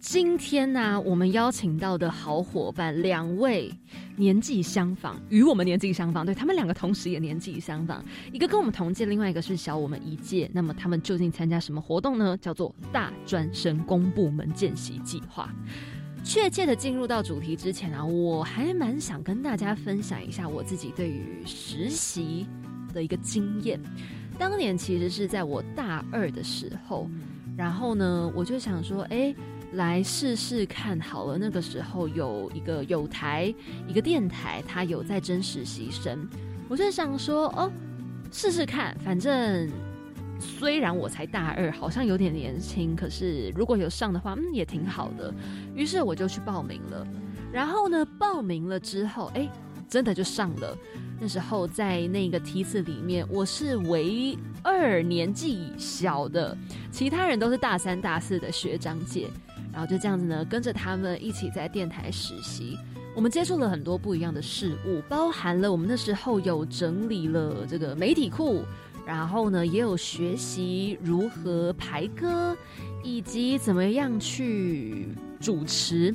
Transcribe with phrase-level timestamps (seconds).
[0.00, 3.70] 今天呢，我们邀请到的好伙伴两位
[4.16, 8.00] 年纪相仿，与我们年纪相仿，对他们两个同时也年纪相仿，
[8.32, 10.48] 一个跟我们同届，另外一个是小我们一届。
[10.54, 12.36] 那么他们究竟参加什么活动呢？
[12.40, 15.52] 叫做大专生公部门见习计划。
[16.22, 22.46] 确切的进入到主题之前啊，我还蛮想跟大家分享一下我自己对于实习
[22.94, 23.80] 的一个经验。
[24.38, 27.10] 当年其实是在我大二的时候，
[27.56, 29.34] 然后呢，我就想说，哎。
[29.72, 31.36] 来试试看好了。
[31.38, 33.52] 那个时候有一个有台
[33.86, 36.26] 一个电台，他有在真实习生，
[36.68, 37.70] 我就想说哦，
[38.32, 38.96] 试试看。
[39.00, 39.70] 反正
[40.38, 45.32] 虽然我才大二，好像有点年轻，可是如果有上的话，嗯，也挺好的。
[45.74, 47.06] 于是我就去报名了。
[47.52, 49.48] 然后呢，报名了之后，哎，
[49.88, 50.76] 真的就上了。
[51.20, 56.56] 那时候在那个梯次里面，我是唯二年纪小的，
[56.92, 59.28] 其他人都是大三、大四的学长姐。
[59.72, 62.76] 然后就这样子呢，跟着他们一起在电台实习。
[63.14, 68.62] 我们接触了很多不一样的事物，包含了我们那时候有整理了这个媒体库，
[69.04, 72.56] 然后呢也有学习如何排歌，
[73.02, 75.08] 以及怎么样去
[75.40, 76.14] 主持。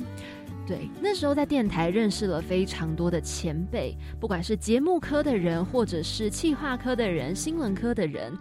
[0.66, 8.32] 对，那时候在电台认识了非常多的前辈，不管是节目科的人，或者是企划科的人、新闻科的人，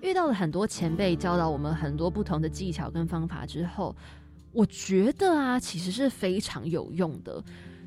[0.00, 3.94] 遇到了很多前辈，教导我们很多不同的技巧跟方法之后。
[4.56, 7.44] 我觉得啊，其实是非常有用的。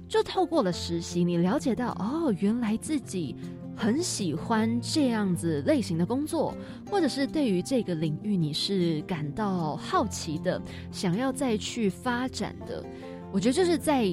[0.07, 3.35] 就透过了实习，你了解到哦，原来自己
[3.75, 6.53] 很喜欢这样子类型的工作，
[6.89, 12.85] 或者是对于这个领域你是感到好奇的，想要再去发展的。
[13.31, 14.07] 我觉得就是在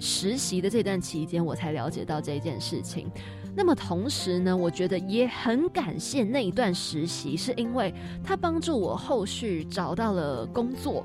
[0.00, 3.08] 实习的这段期间，我才了解到这件事情。
[3.54, 11.04] 那么同时呢，我觉得也很感谢那一段实习，是因为它帮助我后续找到了工作。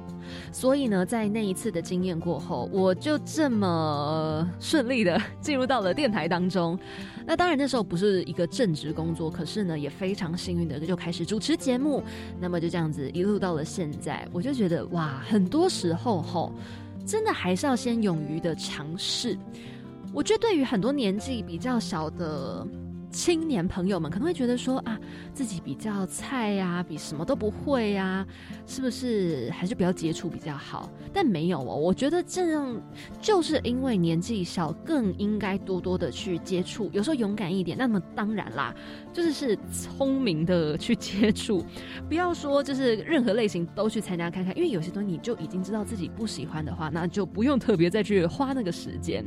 [0.52, 6.78] 所以呢，在那一次的经验过后，我就这么顺利的进入到了电台当中。
[7.26, 12.04] 那当然那时候不是一个正职工作，可是呢，也非常幸运的就开始主持节目。
[12.40, 16.52] 那么就这样子一路到了现在，我就觉得哇，很多时候吼，
[17.06, 19.38] 真的还是要先勇于的尝试。
[20.16, 22.66] 我觉得对于很多年纪比较小的
[23.12, 24.98] 青年朋友们，可能会觉得说啊，
[25.34, 28.26] 自己比较菜呀，比什么都不会呀，
[28.66, 30.90] 是不是还是不要接触比较好？
[31.12, 32.82] 但没有哦，我觉得这样
[33.20, 37.78] 就是因为年纪小，更应该多多的去接触，有时候勇敢一点。
[37.78, 38.74] 那么当然啦，
[39.12, 41.62] 就是是聪明的去接触，
[42.08, 49.26] 不要说就是任何类型都去参加看看，因为有些东西你就已经知道自己不喜欢的话，那就不用特别再去花那个时间。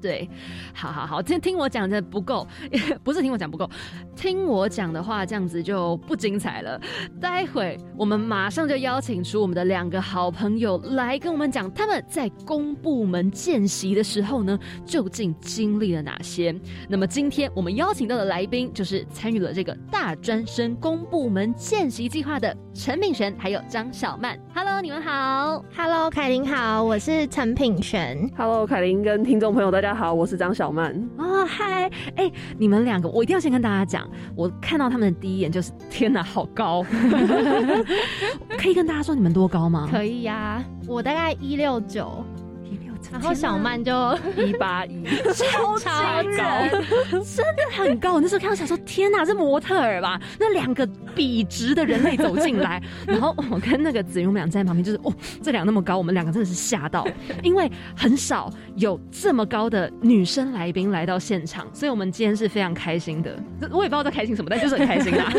[0.00, 0.28] 对，
[0.72, 2.46] 好好好，听听我讲的不够，
[3.04, 3.68] 不是听我讲不够，
[4.16, 6.80] 听我讲的话这样子就不精彩了。
[7.20, 16.54] 待会我们马上就邀请出我们的两个好朋友来跟我们讲他们在公部门见习的时候呢，究竟经历了哪些。
[16.88, 24.38] 那么今天我们邀请到的来宾就是参与了这个大专生公部门见习计划的陈品璇，还有张小曼。
[24.54, 25.62] Hello，你们好。
[25.76, 28.30] Hello，凯琳好，我是陈品璇。
[28.36, 29.89] Hello，凯琳跟听众朋友大家。
[29.90, 30.94] 大家好，我是张小曼。
[31.18, 36.86] 哦，嗨，哎，你们两个，我一定要先跟大家讲，我看到他们的第一眼就是，天哪，好高！
[38.56, 39.88] 可以跟大家说你们多高吗？
[39.90, 42.24] 可以呀，我大概一六九。
[43.10, 43.92] 然后小曼就
[44.36, 45.04] 一八一，
[45.34, 45.90] 超超
[46.36, 46.68] 高，
[47.10, 48.14] 真的很高。
[48.14, 50.20] 我那时候看到想说，天哪，这模特儿吧？
[50.38, 55.12] 那两个笔直的人类走进来，然后我跟那个子云我们俩站在旁边，就是哦，
[55.42, 57.06] 这俩那么高，我们两个真的是吓到，
[57.42, 63.36] 因为很少有这么高的女生来宾来到现场，所以我们今天是非常开心的。
[63.70, 65.32] 我也不知道在开心什么，但就是很开心啊。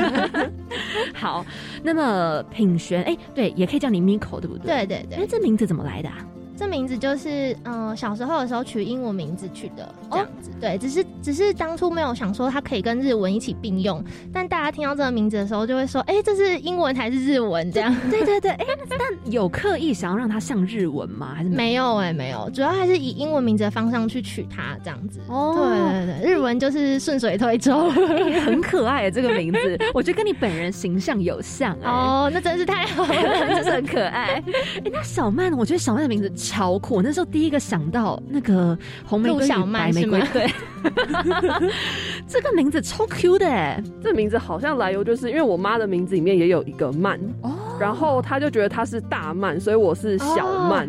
[1.15, 1.45] 好，
[1.83, 4.85] 那么品璇，哎，对，也可以叫你 Miko，对不对？
[4.85, 5.23] 对对对。
[5.23, 6.09] 哎，这名字怎么来的？
[6.57, 17.71] 这名字就是，嗯，小时候的时候取英文名字取的这样子，对，只是只是当初没有想说它可以跟日文一起并用，但大家听到这个名字的时候就会说，哎，这是英文还是日文？
[17.71, 18.99] 这样，对对对，哎， 但
[19.31, 21.33] 有刻意想要让它像日文吗？
[21.35, 21.95] 还是没有？
[21.95, 25.19] 哎，没有，主要还是以英文名字的方向去取它这样子。
[25.27, 27.89] 哦，对对对，日文就是顺水推舟，
[28.45, 31.75] 很可爱这个名字，我觉得跟你本人形象有像。
[31.83, 34.25] 哦，那真是太好了，真是很可爱。
[34.25, 34.43] 哎，
[34.91, 36.31] 那小曼，我觉得小曼的名字。
[36.51, 36.95] 超酷。
[36.95, 40.21] 我那时候第一个想到那个红玫瑰白玫瑰。
[40.33, 40.51] 对，
[42.27, 50.87] 这个名字超 Q 的哎，这名字好像来由就是因为我妈的名字里面也有一个曼，哦，然后他就觉得他是大曼，所以我是小曼。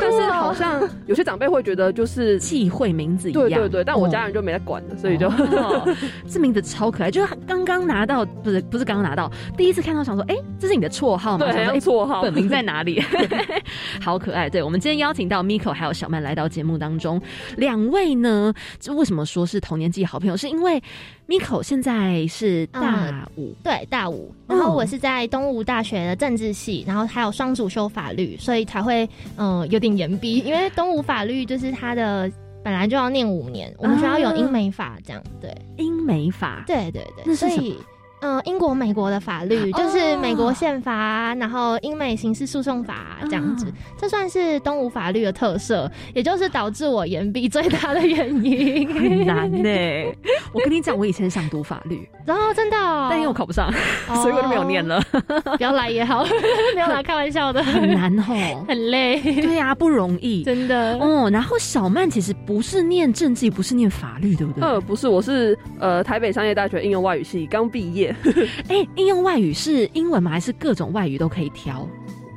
[0.00, 5.94] 但是哦好像有些长辈会觉得就是忌讳名字一样，对对对，但我家哦人就没在管的，所以就、哦
[6.26, 11.44] 这名字超可爱，就是刚刚拿到，不是不是刚刚拿到，第一次看到想说，哎、这是你的绰号吗？
[11.52, 12.22] 对，绰号。
[12.22, 13.02] 本名在哪里？
[14.00, 14.48] 好可爱。
[14.48, 17.20] 对，我们今天邀请到 Miko 还有小曼来到节目当中，
[17.58, 20.34] 两位呢，这为什么说是童年纪好朋友？
[20.36, 20.82] 是因为
[21.30, 32.28] Miko 现在是大五，对大五，然后我是在东吴大学的政治系，然后还有双主修法律，所以才会嗯、呃有点严逼，因为东吴法律就是它的
[32.64, 35.54] 本来就要念五年，我们学校有英美法这样，对。
[35.76, 37.76] 英美法，对对对，所以。
[38.20, 48.86] 嗯、英国、美国的法律就是美国宪法啊，然后英美刑事诉讼法啊这样子，啊这算是东吴法律的特色，也就是导致我延毕最大的原因。
[48.92, 49.68] 很难呢、
[50.52, 53.68] 我跟你讲，我以前想读法律， 然后真的哦、但因为我考不上，
[54.08, 55.00] 哦所以我就没有念了，
[55.56, 56.24] 不要来也好，
[56.74, 58.64] 没有来开玩笑的，很难哦。
[58.68, 60.42] 很累，对啊，不容易。
[60.44, 60.96] 真的。
[60.98, 64.62] 哦，然后小曼其实不是念政治，不是念法律，对不对？
[64.62, 68.09] 呃，不是，我是呃台北商业大学应用外语系刚毕业。
[68.68, 70.30] 哎、应用外语是英文吗？
[70.30, 71.88] 还是各种外语都可以挑？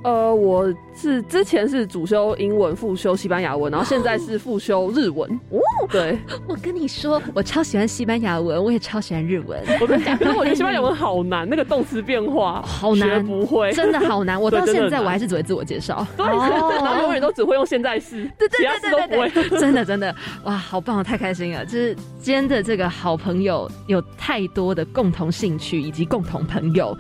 [0.03, 5.29] 呃，我是之前是主修英文，副修西班牙文，然后现在是副修日文。
[5.49, 5.59] 哦，
[5.89, 6.17] 对，
[6.47, 13.71] 我跟你说，我超喜欢西班牙文，我也超喜欢日文，我跟你讲，可是我觉得西班牙文好难，那个动词变化好难不会。
[13.73, 14.39] 真的好难。
[14.41, 19.59] 我到现在我还是只会自我介绍，对，哦然后永远都只会用现在式，对对对对对。
[19.59, 20.13] 真的真的
[20.43, 21.65] 哇，好棒，太开心了！
[21.65, 26.95] 就是今天的这个好朋友有太多的共同兴趣以及共同朋友，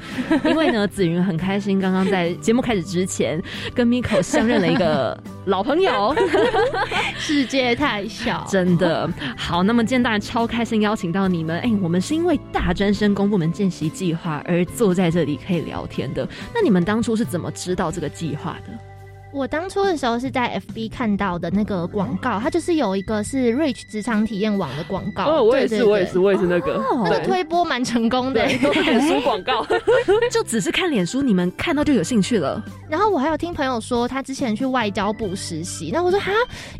[0.45, 3.41] 因为呢，子云很开心，刚刚在节目开始之前
[3.73, 6.15] 跟 Miko 相认了一个 老朋友，
[7.17, 9.63] 世界太小，真的好。
[9.63, 11.59] 那么今天当然超开心，邀请到你们。
[11.59, 16.27] 哎、我们是因为大专生公部门见习计划而坐在这里可以聊天的。
[16.53, 18.92] 那你们当初是怎么知道这个计划的？
[19.33, 25.25] 我当初的时候是在 FB 看到的那个广告，它就是有一个是 Rich 职场体验网的广告。
[25.25, 26.19] 哦，我也是，我也是，。
[26.19, 29.65] 我也是那个那个推播蛮成功的，对，都是脸书广告。
[30.31, 32.63] 就只是看脸书，你们看到就有兴趣了。
[32.87, 36.31] 然后我还有听朋友说，他之前去外交部实习，那我说哈，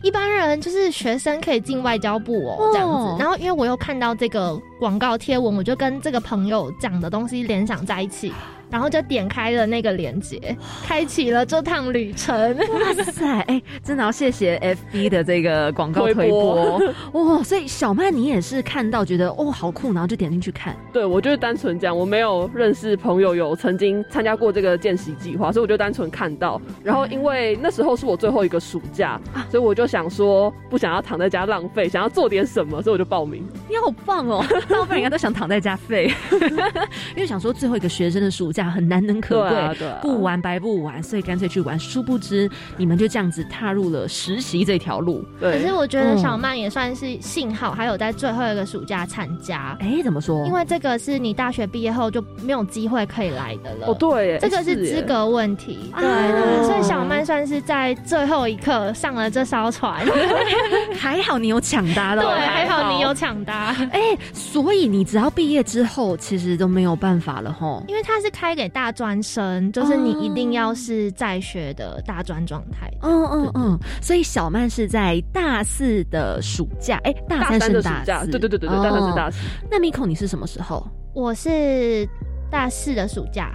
[0.04, 3.16] 一般人就是学生可以进外交部哦，哦这样子。
[3.20, 8.32] 然后因为我又看到这个广告贴文，我就跟这个朋友讲的东西联想在一起，
[8.74, 12.58] 然后就点开了那个链接， 开启了这趟旅程。
[12.58, 14.58] 哇塞，哎、真的要谢谢
[14.92, 16.80] FB 的这个广告推播
[17.14, 17.42] 哦。
[17.46, 20.76] 所以小曼你也是看到觉得哦好酷，然后就点进去看。
[20.92, 26.60] 对，我就是单纯这样，我没有认识朋友有曾经参加过这个见习计划，所以我就单纯看到。
[26.84, 29.22] 然后因为那时候是我最后一个暑假，
[29.52, 33.48] 所以我就想说不想要躺在家浪费，想要做点什么，所以我就报名。
[33.70, 34.44] 你好棒哦！
[34.68, 36.12] 大部分人应该都想躺在家废，
[37.16, 41.80] 因为想说最后一个学生的暑假很难能可贵，对啊，啊，不玩白不玩，所以干脆去玩。
[41.80, 45.24] 殊不知你们就这样子踏入了实习这条路。
[45.40, 45.62] 对。
[45.62, 50.44] 可是我觉得小曼也算是幸好，还有在最后一个暑假参加，哎、怎么说？
[50.48, 53.88] 因为这个是你大学毕业后就没有机会可以来的了。
[53.88, 55.04] 哦，对，这个是资。
[55.04, 60.06] 格问题，啊对对，所以小曼算是在最后一刻上了这艘船，
[60.98, 67.84] 还好你有抢答到，对，还好你有抢答，哎、所以你只要毕业之后，其实都没有办法了吼。
[67.90, 72.92] 因为他是开给大专生，就是你一定要是在学的大专状态。
[73.02, 79.38] 嗯嗯嗯，所以小曼是在大四的暑假，哎、大大三三升大的暑假，四，对对对对对，大三是大四。
[79.38, 79.44] 四。
[79.70, 80.86] 那 Miko 你是什么时候？
[81.14, 82.08] 我是
[82.50, 83.54] 大四的暑假，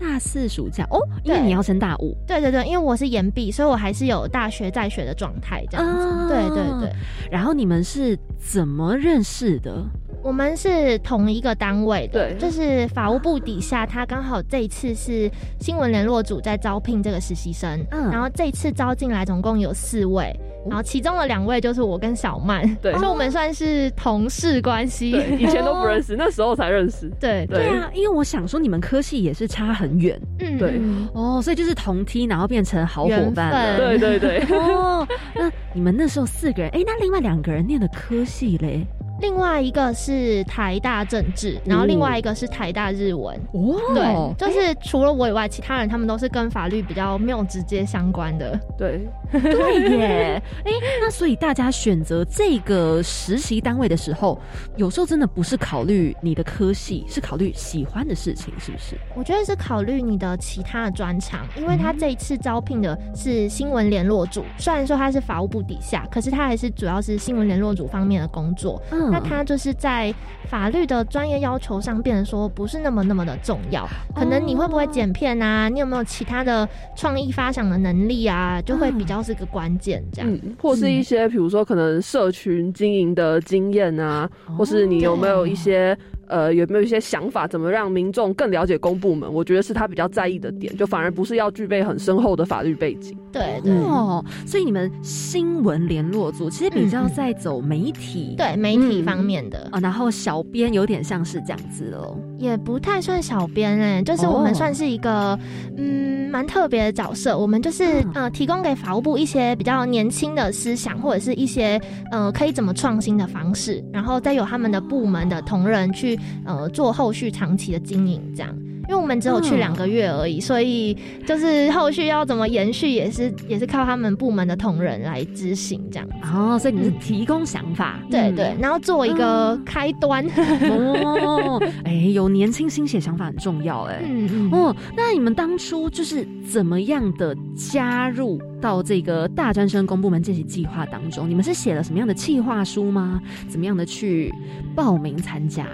[0.00, 6.06] 大四暑假哦，因为你要升大五，对对对，因为我是延毕，所以我还是有大学在学的状态这样子。
[6.06, 6.92] 啊对对对，
[7.30, 9.84] 然后你们是怎么认识的？
[10.22, 12.38] 我们是同一个单位的，对。
[12.38, 18.10] 就是法务部底下，他刚好这一次是新闻联络组在招聘这个实习生，嗯。
[18.10, 20.34] 然后这一次招进来总共有四位，
[20.66, 22.92] 然后其中的两位就是我跟小曼，对。
[22.94, 25.10] 所以我们算是同事关系。
[25.38, 27.10] 以前都不认识， 那时候才认识。
[27.20, 27.68] 对对。
[27.68, 30.20] 啊，因为我想说你们科系也是差很远。
[30.40, 30.78] 嗯对。
[30.78, 31.08] 嗯。
[31.14, 33.78] 哦，所以就是同梯，然后变成好伙伴了。
[33.78, 38.86] 对对对， 哦，那你们那时候四个人，哎，那另外两个人念的科系嘞？
[39.20, 43.36] 另外一个是台大政治，然后另外一个是台大日文。
[43.52, 48.58] 哦，对，就是除了我以外，其他人他们都是跟法律比较没有直接相关的。
[48.76, 50.42] 对，对耶。
[50.64, 54.38] 哎，那所以大家选择这个实习单位的时候，
[54.76, 58.96] 有时候真的不是考虑你的科系，是考虑喜欢的事情，是不是？
[59.16, 68.80] 我觉得是考虑你的其他的专长，因为他这一次招聘的是新闻联络组，虽然说他是法务部底下，可是他还是主要是新闻联络组方面的工作。
[68.90, 70.14] 嗯，那他就是在
[70.48, 73.86] 法律的专业要求上，变得说不是那么那么的重要。
[74.14, 75.68] 可能你会不会剪片啊？
[75.68, 78.60] 你有没有其他的创意发想的能力啊？
[78.62, 80.30] 就会比较是个关键，这样。
[80.30, 85.96] 嗯，或是一些比如说可能社群经营的经验啊，或是你有没有一些。
[86.28, 89.32] 呃，有没有一些想法，怎么让民众更了解公部门？
[89.32, 93.16] 我觉得是他比较在意的点，就反而不是要具备很深厚的法律背景。
[93.32, 99.80] 对对哦，所以你们新闻联络组其实比较在走媒体，对媒体方面的啊。
[99.80, 105.38] 然后小编有点像是这样子哦，也不太算小编哎，就是我们算是一个
[105.76, 107.38] 嗯蛮特别的角色。
[107.38, 111.80] 我们就是呃提供给法务部一些比较年轻的思想，或者是一些
[112.10, 116.17] 呃可以怎么创新的方式，然后再有他们的部门的同仁去。
[116.44, 118.54] 呃，做后续长期的经营，这样，
[118.88, 120.96] 因为我们只有去两个月而已，所以
[121.26, 126.08] 就是后续要怎么延续，也是也是靠他们部门的同仁来执行这样。
[126.22, 130.24] 哦，所以你是提供想法，对对，然后做一个开端。
[130.70, 134.50] 哦，哎，有年轻心血想法很重要，哎，嗯嗯。
[134.52, 141.28] 哦，那你们当初就是怎么样的加入到这个大专生公部门见习计划当中？
[141.28, 143.20] 你们是写了什么样的计划书吗？
[143.48, 144.32] 怎么样的去
[144.74, 145.66] 报名参加？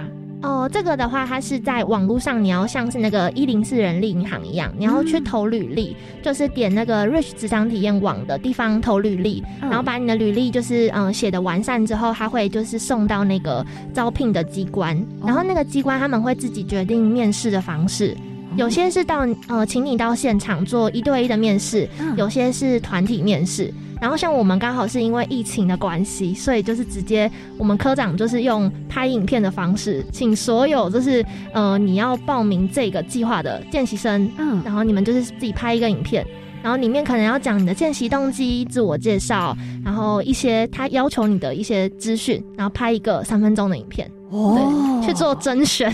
[0.45, 18.15] 哦，这个的话，它是在网络上，你要像是那个一零四人力银行一样，你要去投履历，就是点那个 Rich 职场体验网的地方投履历，然后把你的履历就是嗯写的完善之后，他会就是送到那个招聘的机关，然后那个机关他们会自己决定面试的方式，
[18.57, 23.73] 有些是到呃请你到现场做一对一的面试，有些是团体面试。
[24.05, 36.23] 然后像我们刚好是因为疫情的关系，所以就是直接我们科长就是用拍影片的方式，请所有就是呃你要报名这个计划的见习生，嗯，然后你们就是自己拍一个影片，
[36.63, 45.91] 然后里面可能要讲你的见习动机、自我介绍，然后一些他要求你的一些资讯，然后拍一个三分钟的影片，哦，去做甄选，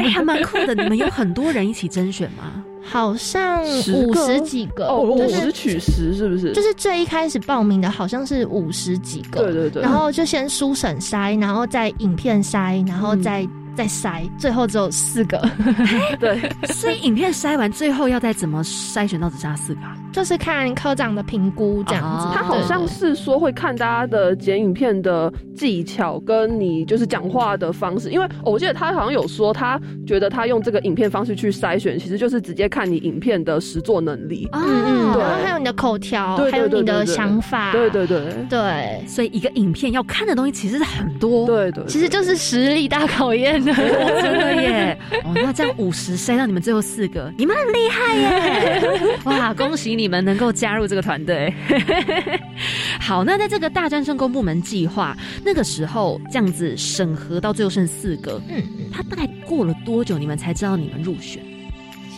[0.00, 0.74] 哎，还蛮酷的。
[0.74, 2.61] 你们有很多人一起甄选吗？
[2.82, 3.62] 好像
[3.92, 6.52] 五十几个，五十取十是不是？
[6.52, 9.82] 就是最一开始报名的好像是五十几个，对对对。
[9.82, 15.38] 然后就先书审筛，然后再影片筛，然后再再筛，最后只有四个。
[16.20, 19.80] 对， 所以影片筛完，最后要再怎么筛选到只剩下四个？
[20.12, 28.10] 就是看科长的评估这样子，他好像是说会看大家的剪影片的技巧，跟你就是讲话的方式。
[28.10, 34.46] 因为我记得他好像有说，他觉得他用这个影片方式去筛选，其实就是直接看你影片的实作能力。
[34.52, 37.72] 嗯嗯，对，还有你的口条，还有你的想法。
[37.72, 41.46] 对对对对，所以一个影片要看的东西其实是很多。
[41.46, 43.72] 对对，其实就是实力大考验的，
[44.22, 44.98] 真的耶。
[45.24, 49.18] 哦，那这样五十筛到你们最后四个，你们很厉害耶！
[49.24, 50.02] 哇，恭喜你！
[50.02, 51.54] 你们能够加入这个团队，
[53.00, 53.22] 好。
[53.22, 61.40] 那在这个大专生公部门计划那个时候，这样子审核到最后剩四个，嗯，他大概过了多久，你们才知道你们入选？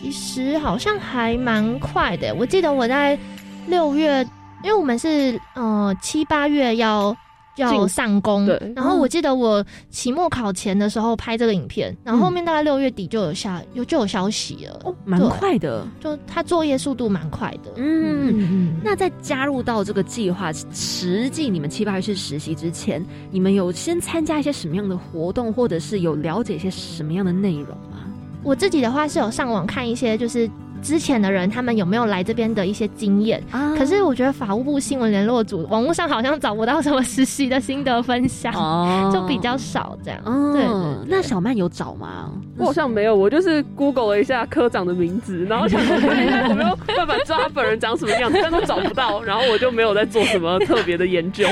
[0.01, 2.35] 其实好像还蛮快的。
[2.35, 3.19] 我记得我在
[3.67, 4.27] 六月，
[4.63, 7.15] 因为我们是呃七八月要。
[7.57, 17.73] 要上工，然后我记得我期末考前的时候拍这个影片，然后后面大概六月底就有下有就有消息了，哦，蛮快的，就他作业速度蛮快的。
[17.77, 28.05] 嗯，那在加入到这个计划，实际你们七八月去实习之前，你们有先参加一些什么样的活动，或者是有了解一些什么样的内容吗？
[28.43, 30.51] 我自己的话是有上网看一些，就是。
[30.85, 33.43] 之前的人他们有没有来这边的一些经验？
[33.51, 40.21] 啊，可是我觉得法务部新闻联络组网络上好像找不到什么实习的心得分享，哦，就比较少这样。
[40.53, 40.63] 对，
[41.09, 42.31] 那小曼有找吗？
[42.59, 51.49] 我好像没有，我就是 Google 了一下科长的名字，然后想看一下有没有办法抓本人长什么样子，但都找不到，然后我就没有在做什么特别的研究，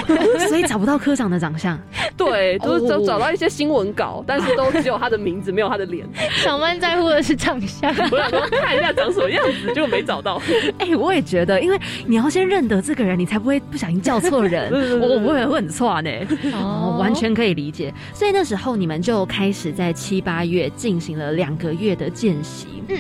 [0.46, 1.78] 所以找不到科长的长相。
[2.14, 6.06] 对，都是找找到一些新闻稿，但是都只有他的名字，没有他的脸。
[6.44, 10.40] 小曼在乎的是长相，我想说看一下长什么样子，就没找到。
[10.78, 14.70] 哎，我也觉得，因为你要先认得这个人，你才不会不小心叫错人。
[15.00, 16.10] 我我不会会很错呢，
[16.52, 17.92] 哦，完全可以理解。
[18.12, 22.66] 所以那时候你们就开始在七八月进行了两个月的见习。
[22.88, 22.98] 嗯，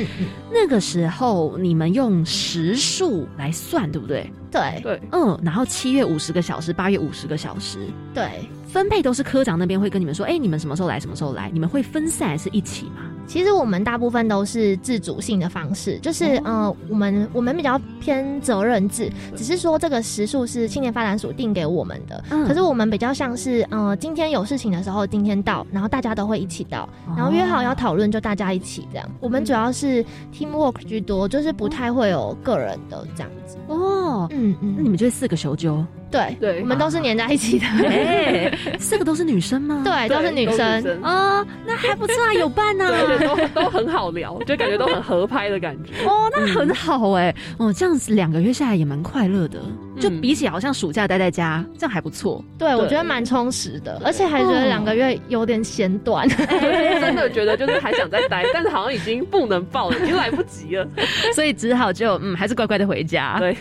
[0.50, 4.30] 那个时候你们用时数来算，对不对？
[4.50, 7.78] 对对，嗯，然后七月五十个小时，八月五十个小时，
[8.14, 8.28] 对，
[8.66, 13.02] 分配都是科长那边会跟你们说，哎、你们什么时候来，什么时候来，你们会分散还是一起吗？
[13.26, 22.22] 其实我们大部分都是自主性的方式，就是、呃，我们我们比较偏责任制，只是说这个时数是青年发展署定给我们的。
[22.30, 29.08] 嗯可是我们比较像是，呃，今天有事情的时候，今天到，然后大家都会一起到，然后约好要讨论，就大家一起这样。
[29.20, 33.56] 我们主要是 teamwork 居多，就是不太会有个人的这样子。
[33.68, 35.82] 哦，嗯嗯，那你们就是四个修究，
[36.12, 37.66] 对对我们都是黏在一起的。
[37.88, 39.82] 哎、四个都是女生吗？
[39.84, 41.00] 对，都是女生。
[41.02, 46.04] 哦，那还不错啊，有伴呢、 对，而且都都很好聊，就感觉都很合拍的感觉。
[46.06, 49.58] 哦，那很好哎、哦，这样子两个月下来也蛮快乐的，
[50.00, 52.44] 就嗯比起好像暑假待在家，这样还不错。
[52.58, 56.28] 对，我觉得蛮充实的，而且还觉得两个月有点嫌短。
[57.00, 60.88] 真的觉得就是还想再待， 但是好像已经不能报了，已经来不及了。
[61.34, 63.38] 所以只好就嗯，还是乖乖的回家。
[63.38, 63.56] 对，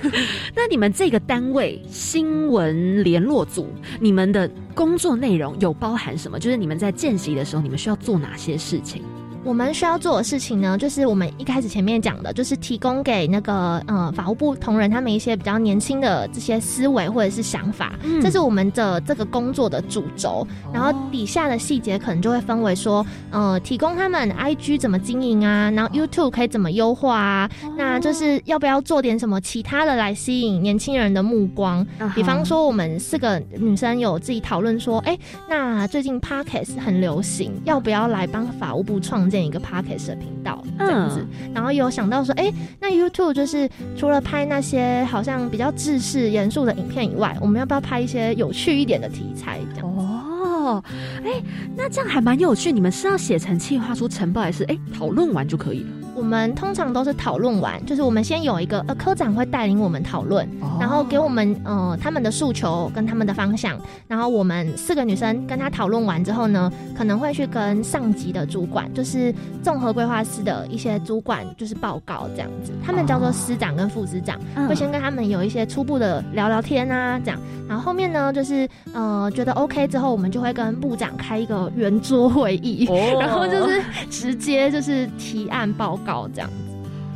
[0.56, 3.68] 那你们这个单位新闻联络组，
[4.00, 6.40] 你们的工作内容有包含什么？
[6.40, 9.04] 就是你们在见习的时候，你们需要做哪些事情？
[9.44, 18.22] 我们需要做的事情呢，就是我们一开始前面讲的，就是提供给那个呃法务部同仁他们一些比较年轻的这些思维或者是想法，嗯。
[18.22, 20.48] 这是我们的这个工作的主轴。
[20.72, 31.86] 然后底下的细节可能就会分为说，呃，提供他们 IG 怎么经营啊，然后 YouTube 可以怎么优化啊，那就是要不要做点什么其他的来吸引年轻人的目光。
[32.14, 35.18] 比方说，我们四个女生有自己讨论说，哎、
[35.50, 41.26] 那最近 Podcast 很流行，要不要来帮法务部创建一个 Podcast 的频道这样子？
[41.54, 49.60] 然后有想到说，哎、那 YouTube 就是除了拍那些好像比较制式严肃的影片以外，我们要不要拍一些有趣一点的题材？
[49.74, 50.84] 这样哦，
[51.24, 51.42] 哎、
[51.76, 52.72] 那这样还蛮有趣。
[52.72, 56.01] 你们是要写成计划书呈报，还是哎讨论完就可以了？
[56.16, 60.48] 我们通常都是讨论完，就是我们先有一个呃科长会带领我们讨论，
[60.80, 83.18] 然后给我们呃他们的诉求跟他们的方向，然后我们四个女生跟他讨论完之后呢，可能会去跟上级的主管，就是综合规划师的一些主管，就是报告这样子，他们叫做师长跟副师长，嗯会先跟他们有一些初步的聊聊天啊，这样，然后后面呢就是呃觉得 OK 之后，我们就会跟部长开一个圆桌会议，哦。
[83.22, 86.56] 然后就是直接就是提案报告这样子，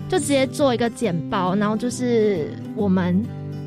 [0.09, 3.23] 就直接做一个简报，然后就是我们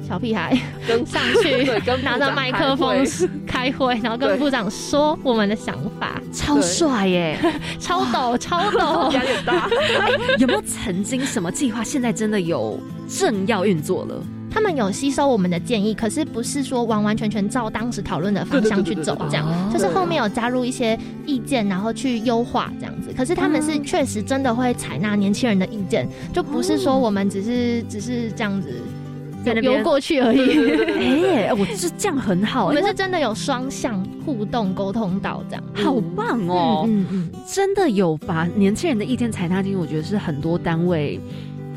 [0.09, 0.57] 小屁孩
[0.87, 1.65] 跟上去
[2.03, 3.05] 拿着麦克风
[3.47, 7.39] 开会，然后跟部长说我们的想法，超帅耶！
[7.78, 9.11] 超抖超抖。
[9.13, 9.69] 压力很大。
[10.39, 12.78] 有没有曾经什么计划现在真的有
[13.09, 14.23] 正要运作了？
[14.58, 23.14] 他们有吸收我们的建议，可是不是说完完全全照当时讨论的方向去走，这样哦就是后面有加入一些意见，然后去优化这样子。
[23.16, 28.68] 可是他们是确实真的会采纳年轻人的意见，就不是说我们只是只是这样子
[29.44, 30.73] 在游过去而已。
[31.25, 35.62] 哎、我这这样很好，我们是真的有双向互动沟通到这样。
[35.73, 36.84] 好棒哦！
[36.88, 41.21] 嗯嗯真的有把年轻人的意见采纳进去，我觉得是很多单位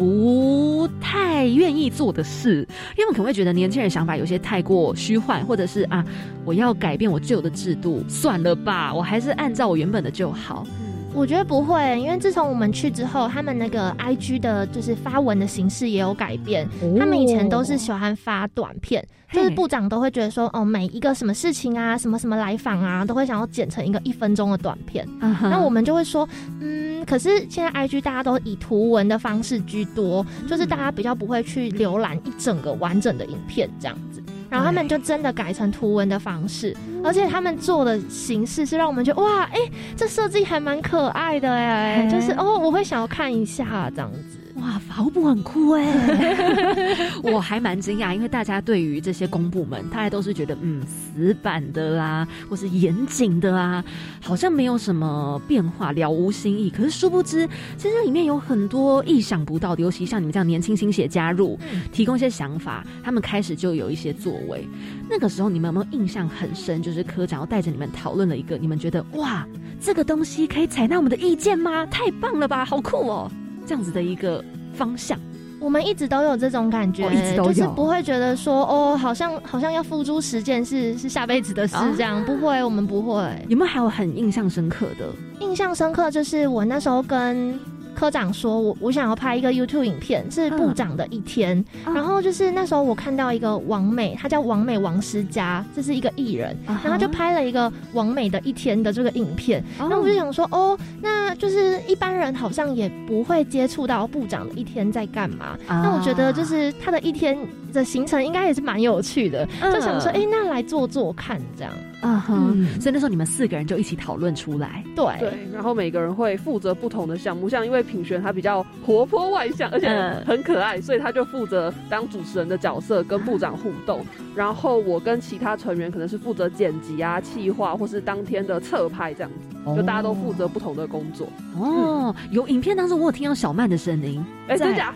[0.02, 6.04] 不太愿意做的事，因为我可能会觉得年轻人想法有些太过虚幻，或者是啊，
[6.44, 10.66] 我要改变我旧的制度，算了吧，我还是按照我原本的就好。
[11.14, 16.68] 我觉得不会，因为自从我们去之后，他们那个 I G 的就是发文的形式也有改变。
[16.98, 25.08] 他们以前都是喜欢发短片，就是部长都会觉得说，哦，每一个什么事情啊，什么什么来访啊，都会想要剪成一个一分钟的短片。
[25.20, 26.28] 那我们就会说，
[26.60, 34.22] 嗯，可是现在 I G 大家都以图文的方式居多，就是大家比较不会去浏览一整个完整的影片这样子。
[34.50, 39.58] 然后他们就真的改成图文的方式，而且他们做的形式是让我们觉得哇，哎、
[39.96, 44.41] 这设计还蛮可爱的哎，嘿就是哦，我会想要看一下这样子。
[44.62, 53.84] 哇，法务部很酷哎， 我还蛮惊讶，因为大家对于这些公部门，大家都是觉得嗯死板的啦，或是严谨的啊，
[54.22, 56.70] 好像没有什么变化，了无新意。
[56.70, 61.58] 可是殊不知，其实里面有很多意想不到的，尤其像你们这样年轻新血加入，
[61.92, 64.68] 提供一些想法，他们开始就有一些作为。
[65.10, 66.84] 那个时候你们有没有印象很深？
[66.84, 69.44] 就是科长要带着你们讨论了一个，你们觉得哇，
[69.80, 71.84] 这个东西可以采纳我们的意见吗？
[71.88, 73.32] 太棒了吧，好酷哦！
[73.72, 75.18] 这样子的一个方向。
[75.58, 83.24] 我们一直都有这种感觉，哦一直都有就是不会觉得说哦，好像好像要付诸实践是是下辈子的事啊这样，不会，我们不会。
[83.48, 85.08] 有没有还有很印象深刻的？
[85.40, 87.58] 印象深刻就是我那时候跟
[88.02, 91.64] 科长说，我我想要拍一个 YouTube 影片，是部长的一天。
[91.86, 99.64] 然后就是那时候我看到一个王美，她叫王美王思佳，这是一个艺人，然后就拍了一个王美的一天的这个影片。
[99.78, 105.56] 那我就想说，哦，那就是一般人好像也不会接触到部长的一天在干嘛。
[105.68, 107.38] 那我觉得就是他的一天
[107.72, 111.72] 的行程应该也是蛮有趣的，就想说，哎，那来做做看这样。
[112.02, 119.88] 啊哼，所以那时候你们四个人就一起讨论出来，对对，然后每个人会负责不同的项目，像因为品璇他比较活泼外向，而且
[120.26, 124.04] 很可爱，所以他就负责当主持人的角色跟部长互动。
[124.36, 129.32] 然后我跟其他成员可能是负责剪辑啊、企划或是当天的侧拍这样
[129.64, 131.28] 子，就大家都负责不同的工作。
[131.60, 134.94] 哦，有影片当中我有听到小曼的声音，哎，真假？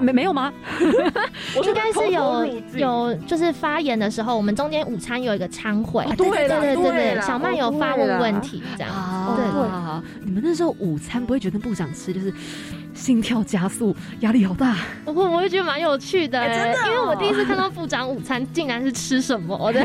[0.00, 0.52] 没没有吗？
[1.62, 9.36] 应该是有有，就是发言的时候，我们中间午餐有一个餐会，对对对对对，小曼有发问问题这样。
[9.36, 9.44] 对。
[9.48, 9.68] 对，
[10.24, 12.32] 你们那时候午餐不会觉得跟部长吃就是
[12.98, 14.76] 心跳加速，压力好大？
[15.04, 19.80] 我会，我会觉得蛮有趣的，真的，因为我第一次看到部长午餐竟然是吃什么的，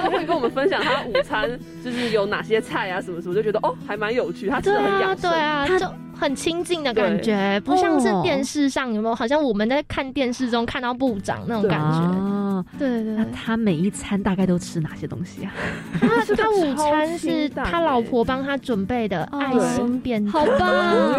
[0.00, 1.48] 他会跟我们分享他午餐
[1.82, 5.86] 就是有哪些菜啊什么什么，就觉得哦还蛮有趣，他吃的很养生，对啊，他就。
[6.16, 9.14] 很亲近的感觉，不像是电视上有没有？
[9.14, 12.64] 好像我们在看电视中看到部长那种感觉。
[12.78, 15.50] 对对对，他每一餐大概都吃哪些东西啊？
[16.00, 21.14] 他他午餐是他老婆帮他准备的爱心便当，好棒！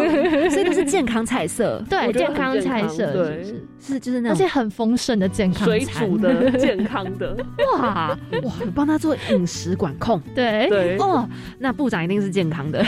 [0.96, 3.54] 健康菜色，对健康菜色，对。
[3.78, 7.36] 是就是那种，而且很丰盛的健康水煮的健康的，
[7.76, 8.08] 哇
[8.42, 8.52] 哇！
[8.74, 10.66] 帮他做饮食管控，对。
[10.70, 10.96] 对。
[10.96, 11.28] 哦，
[11.58, 12.82] 那部长一定是健康的。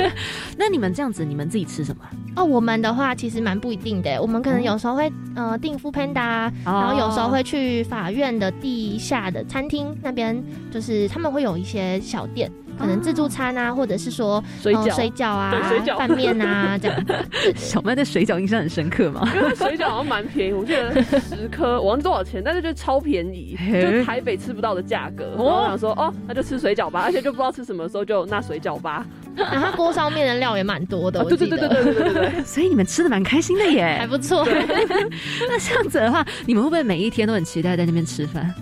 [0.58, 2.04] 那你们这样子，你们自己吃什么？
[2.36, 10.40] 哦，我们的话其实蛮不一定的，我们可能有时候会呃订 f Panda，然后有时候会去法院的地下的餐厅那边，
[10.70, 12.52] 就是他们会有一些小店。
[12.78, 15.52] 可能自助餐啊，或者是说水饺、水饺啊、
[15.98, 17.04] 拌面啊这样。
[17.56, 19.28] 小麦的水饺印象很深刻嘛？
[19.34, 25.34] 因为水饺好像蛮便宜，我记得十颗，我忘多少钱，但是就超便宜，就台北吃不到的价格。
[25.36, 29.06] 我想说，哦，那就吃水饺吧，而且就不知道吃什么，时候就那水饺吧。
[29.36, 34.46] 然后锅烧面的料也蛮多的，对对对对对对 所以你们吃的蛮开心的耶， 还不错。
[34.46, 38.54] 那这样子的话，你们会不会每一天都很期待在那边吃饭？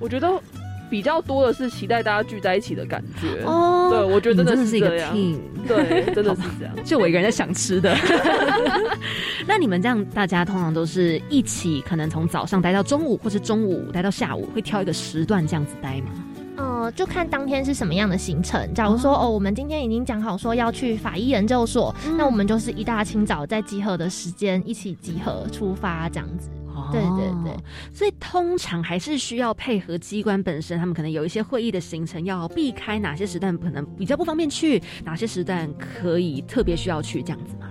[0.00, 0.28] 我觉得
[0.92, 6.74] 比较多的是期待大家聚在一起的感觉哦，对我觉得真的是一个 team，对，真的是这样。
[6.84, 7.96] 就我一个人在想吃的。
[9.48, 16.10] 那你们这样，大家通常都是一起，可能从早上待到中午，或是中午待到下午，会挑一个时段这样子待吗？
[16.58, 18.74] 呃，就看当天是什么样的行程。
[18.74, 26.50] 假如说哦，我们今天已经讲好说要去法医研究所，那我们就是一大清早在集合的时间一起集合出发这样子。
[26.90, 27.56] 对对对，
[27.92, 37.70] 所以通常还是需要配合机关本身，他们可能有一些会议的行程要避开哪些时段，可能比较不方便去，哪些时段可以特别需要去这样子吗？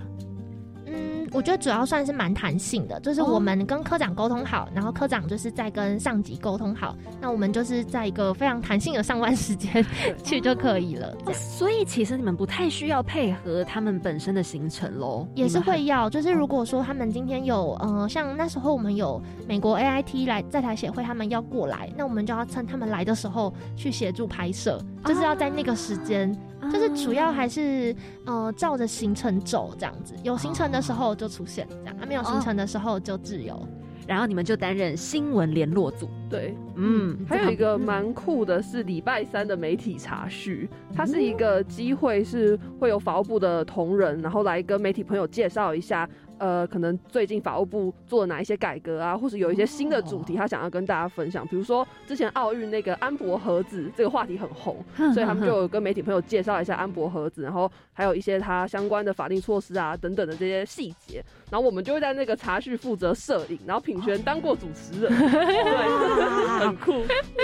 [1.32, 9.84] 我觉得主要算是蛮弹性的，就是我们跟科长沟通好，然后科长就是在跟上级沟通好，那我们就是在一个非常弹性的上班时间
[10.22, 11.16] 去就可以了。
[11.32, 16.10] 所以其实你们不太需要配合他们本身的行程喽，也是会要。
[16.10, 26.36] 就是如果说他们今天有呃，像那时候我们有美国 AIT 来在台协会，他们要过来，那我们就要趁他们来的时候去协助拍摄，就是要在那个时间。
[26.70, 27.94] 就是主要还是
[28.26, 33.66] 呃照着行程走这样子，有行程的时候就出现这样，没有行程的时候就自由。
[34.04, 36.10] 然后你们就担任新闻联络组。
[36.28, 46.08] 对，嗯，还有一个蛮酷的是礼拜三的媒体茶叙，它是一个机会，是会有法务部的同仁，然后来跟媒体朋友介绍一下。
[46.38, 51.46] 呃，可能最近法务部做了哪一些改革啊，或者有一些新的主题，他想要跟大家分享。
[51.46, 61.24] 比如说之前奥运那个安博盒子这个话题很红， 所以他们就有跟媒体朋友介绍一下安博盒子，然后还有一些他相关的法定措施啊等等的这些细节。
[61.50, 66.92] 然后我们就会在那个茶叙负责摄影，然后品璇当过主持人， 对，很酷。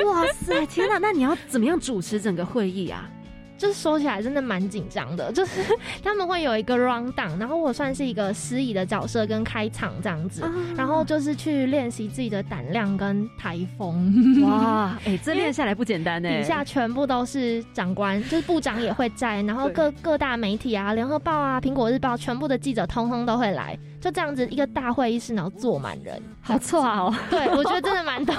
[0.06, 0.98] 哇塞，天哪！
[0.98, 3.08] 那你要怎么样主持整个会议啊？
[3.58, 5.60] 就是说起来真的蛮紧张的， 就是
[6.02, 14.12] 他们会有一个 round down，然后我算是一个司仪的角色跟开场这样子，然后就是去练习自己的胆量跟台风。
[14.46, 16.28] 哇，哎，这练下来不简单呢。
[16.28, 23.76] 底下全部都是长官，就是部长也会在，然后各各大媒体啊，联合报啊，苹果日报，全部的记者通通都会来。
[24.00, 27.14] 就这样子一个大会议室，然后坐满人，好错哦。
[27.28, 28.34] 对，我觉得真的蛮懂，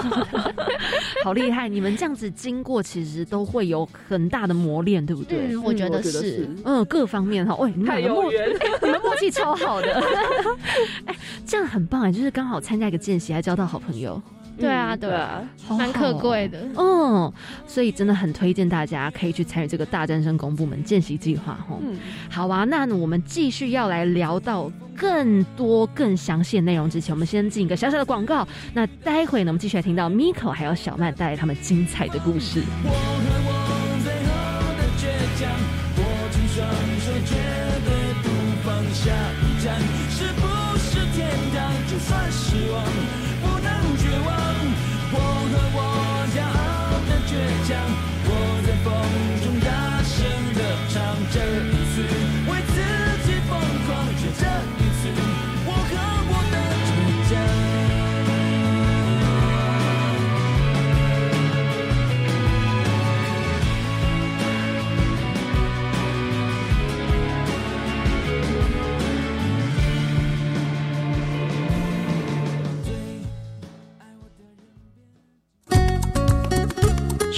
[1.23, 1.67] 好厉害。
[1.67, 5.49] 你们这样子经过，其实都会有很大的磨练，对不对？
[5.51, 6.49] 嗯，我觉得是。
[6.63, 8.31] 嗯，各方面哈，喂，你们默
[8.81, 10.01] 你们默契超好的。
[11.05, 14.21] 哎，这样很棒哎，就是刚好参加一个见习，还交到好朋友。
[14.57, 16.59] 对啊，对啊，蛮可贵的。
[16.77, 17.31] 嗯，
[17.65, 21.57] 所以真的很推荐大家可以去参与这个大战生公部门见习计划。
[21.65, 21.97] 吼，嗯，
[22.29, 28.45] 好啊，那我们继续要来聊到更多更详细的内容之前，我们先进一个小小的广告。
[28.73, 32.61] 那待会呢，我们继续来听到 Miko 还有小曼带来他们精彩的故事。
[32.83, 32.93] 我和
[33.47, 33.51] 我
[34.03, 34.31] 最后
[34.77, 35.07] 的倔
[35.39, 35.49] 强，
[35.97, 36.57] 握紧双
[36.99, 37.33] 手，绝
[37.85, 37.89] 对
[38.21, 38.25] 不
[38.61, 39.09] 放下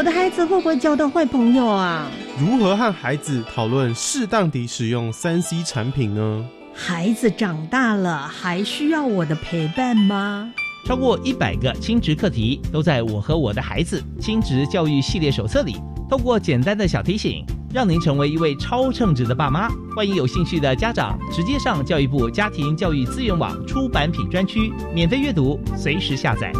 [0.00, 2.10] 我的孩子会不会交到坏朋友啊？
[2.38, 6.42] 如何和孩子讨论适当地使用三 C 产品呢？
[6.72, 10.50] 孩子长大了还需要我的陪伴吗？
[10.86, 15.76] 超过一百个亲职课题都在我和我的孩子亲职教育系列手册里。
[16.08, 19.68] 透过简单的小提醒，让您成为一位超称职的爸妈。
[19.94, 26.50] 欢迎有兴趣的家长直接上教育部家庭教育资源网出版品专区免费阅读，随时下载。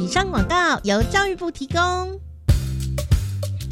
[0.00, 2.18] 以上广告由教育部提供。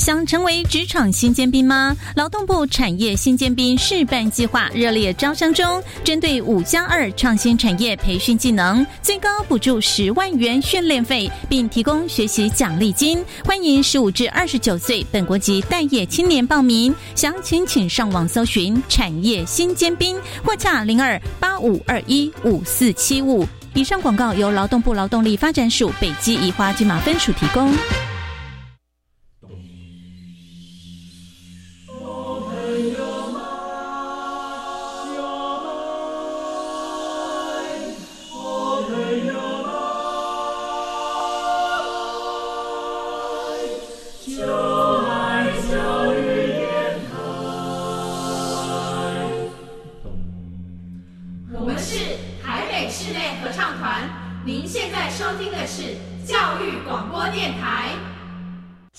[0.04, 1.96] 想成为职场新尖兵吗？
[2.14, 13.24] 劳动部产业新尖兵示范计划热烈招商中，针对五加二创新产业培训技能，最高补助十万元训练费，并提供学习奖励金。
[13.46, 23.48] 欢迎十五至二十九岁本国籍待业青年报名，详情请上网搜寻“产业新尖兵”或洽零二八五二一五四七五。
[23.72, 27.72] 以上广告由劳动部劳动力发展署北基宜花金马分署提供。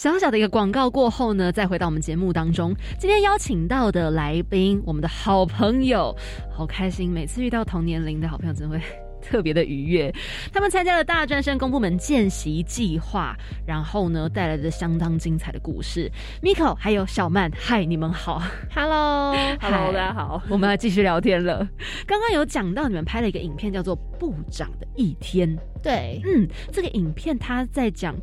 [0.06, 2.72] 小小的一个广告过后呢，再回到我们节目当中。
[3.00, 6.15] 今天邀请到的来宾，我们的好朋友，
[6.56, 7.12] 好开心！
[7.12, 8.80] 每次遇到同年龄的好朋友，真会
[9.20, 10.13] 特别的愉悦。
[10.54, 16.08] 他们参加了大专生公部门见习计划，然后呢，带来的相当精彩的故事。
[16.39, 18.39] Miko 还有小曼，嗨，你们好，
[18.76, 21.68] Hello，Hello，大家好，我们要继续聊天了。
[22.06, 25.50] 刚刚有讲到你们拍了一个影片，叫做《部长的一天》。
[25.82, 28.15] 对，嗯，这个影片他在讲。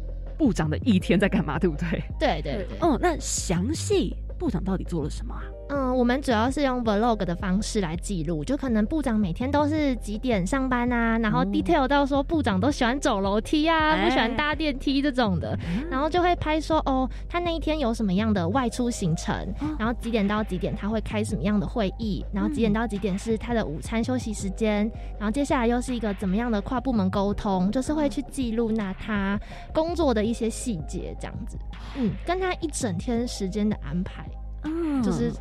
[0.42, 1.56] 部长的一天在干嘛？
[1.56, 2.02] 对不对？
[2.18, 2.78] 对对对。
[2.80, 5.42] 哦，那详细部长到底做了什么啊？
[5.68, 15.56] 嗯，我们主要是用 vlog 的方式来记录，就可能部长每天都是几点上班啊，然后 detail 到说部长都喜欢走楼梯啊，不喜欢搭电梯这种的，
[15.88, 19.32] 然后就会拍说哦，他那一天有什么样的外出行程，
[19.78, 29.40] 然后几点到几点他会开什么样的会议，然后几点到几点是他的午餐休息时间，然后接下来又是一个怎么样的跨部门沟通，就是会去记录那他
[29.72, 31.56] 工作的一些细节这样子，
[31.96, 34.26] 嗯，跟他一整天时间的安排，
[34.62, 35.32] 嗯，就是。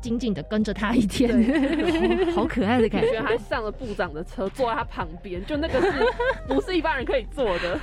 [0.00, 1.28] 紧紧的跟着他一天，
[2.34, 3.20] 好可爱的感觉。
[3.20, 5.92] 还上了部长的车，坐在他旁边，就那个是
[6.46, 7.78] 不是一般人可以坐的？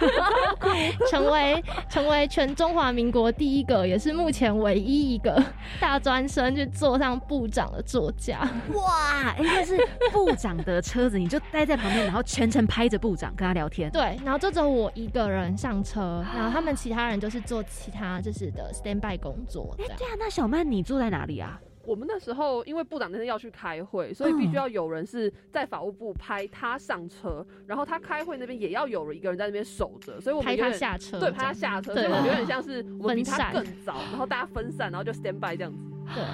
[1.11, 5.41] 成为成为全中华民国第一个，也是目前唯一一个
[5.79, 8.47] 大专生去坐上部长的座驾。
[8.73, 9.35] 哇！
[9.37, 9.77] 应该是
[10.11, 13.91] 部长的车子，你就待在旁边，然后全程拍着部长跟他聊天。
[13.91, 19.75] 对，然后就只有我一个人上车，然后他们其他人就是做其他就是的 stand by 工作。
[19.79, 21.59] 哎，对啊，那小曼你坐在哪里啊？
[21.85, 35.79] 我们那时候因为部长那天要去开会，所以必须要有人是在法务部拍他上车，然后他开会那边也要有一个人在那边守着，所以我们拍他下车，对，拍他下车，所以我们有点像是我们比他更早，然后大家分散，然后就 stand by 这样子。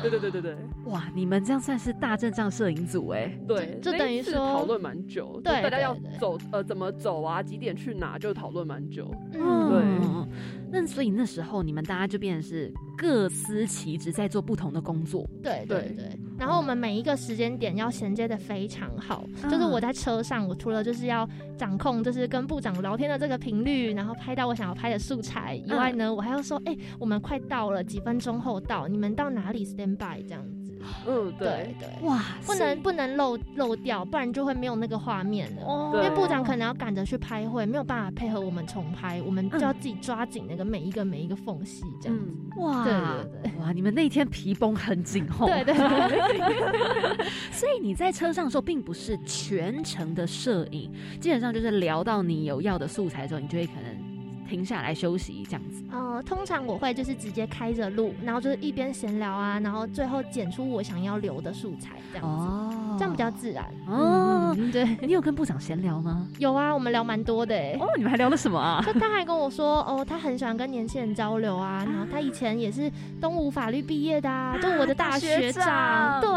[0.01, 9.09] 对对对对对，哇，你们这样算是大阵仗摄影组哎，对，就等于是讨论蛮久，对，大家要走呃怎么走啊，几点去哪，就讨论蛮久。
[9.33, 10.27] 嗯，对。
[10.71, 15.27] 那所以那时候你们大家就变成是各司其职，在做不同的工作。
[15.43, 16.17] 对对对。
[16.39, 30.60] 然后我们每一个时间点要衔接的非常好，就是我在车上，我除了就是要掌控，就是跟部长聊天的这个频率，然后拍到我想要拍的素材以外呢，我还要说，哎，我们快到了，几分钟后到，你们到哪里 stand by 这样子。
[31.07, 35.63] 嗯，对对，哇，不能不能漏漏掉，不然就会没有那个画面了。
[35.63, 42.25] 哦，因为部长可能要赶着去拍会，没有办法配合我们重拍，我们就要自己抓紧那个每一个每一个缝隙，这样子。
[42.57, 45.45] 哇，对对对，哇，你们那天皮绷很紧哦。
[45.45, 45.75] 对对。
[47.51, 54.10] 所以你在车上的时候，并不是全程的摄影，基本上就是聊到你有要的素材之后，你就会可能。
[54.51, 55.81] 停下来休息这样子。
[55.91, 62.45] 呃，通常我会就是直接开着录，然后就是一边闲聊啊，然后最后剪出我想要留的素材这样子。
[62.45, 63.65] 哦，这样比较自然。
[63.87, 66.27] 哦，对，你有跟部长闲聊吗？
[66.37, 67.55] 有啊，我们聊蛮多的。
[67.79, 68.83] 哦，你们还聊了什么啊？
[68.85, 76.19] 就他还跟我说，哦，他很喜欢跟年轻人交流啊，然后他以前也是东吴法律毕业的啊，就我的大学长。
[76.19, 76.29] 对，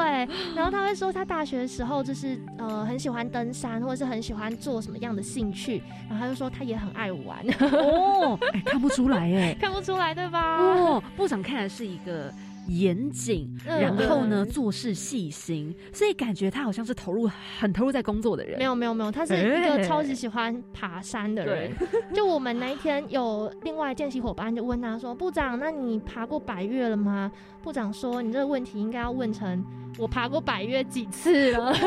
[0.55, 7.39] 然后他会说他大学的时候就是呃很喜欢登山，或者是很喜欢做什么样的兴趣，然后他就说他也很爱玩。
[7.75, 8.04] 哦，
[8.53, 10.59] 哎，看不出来哎， 看不出来对吧？
[10.59, 12.33] 哦，部长看来是一个
[12.69, 18.59] 严谨，然后呢做事细心，所以感觉他好像是投入很投入在工作的人。
[18.59, 21.71] 没有没有没有，他是一个超级喜欢爬山的人。
[22.15, 27.31] 就我们那一天有另外见习伙伴就问他说：“部长，那你爬过百越了吗？”
[27.63, 29.65] 部长说：“你这个问题应该要问成
[29.99, 31.73] 我爬过百越几次了。”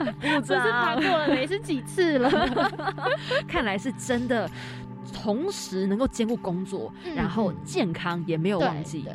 [0.22, 1.46] 不是爬过了没？
[1.46, 2.30] 是几次了？
[3.46, 4.48] 看来是真的。
[5.10, 9.02] 同时能够兼顾工作，然后健康也没有忘记。
[9.02, 9.14] 对，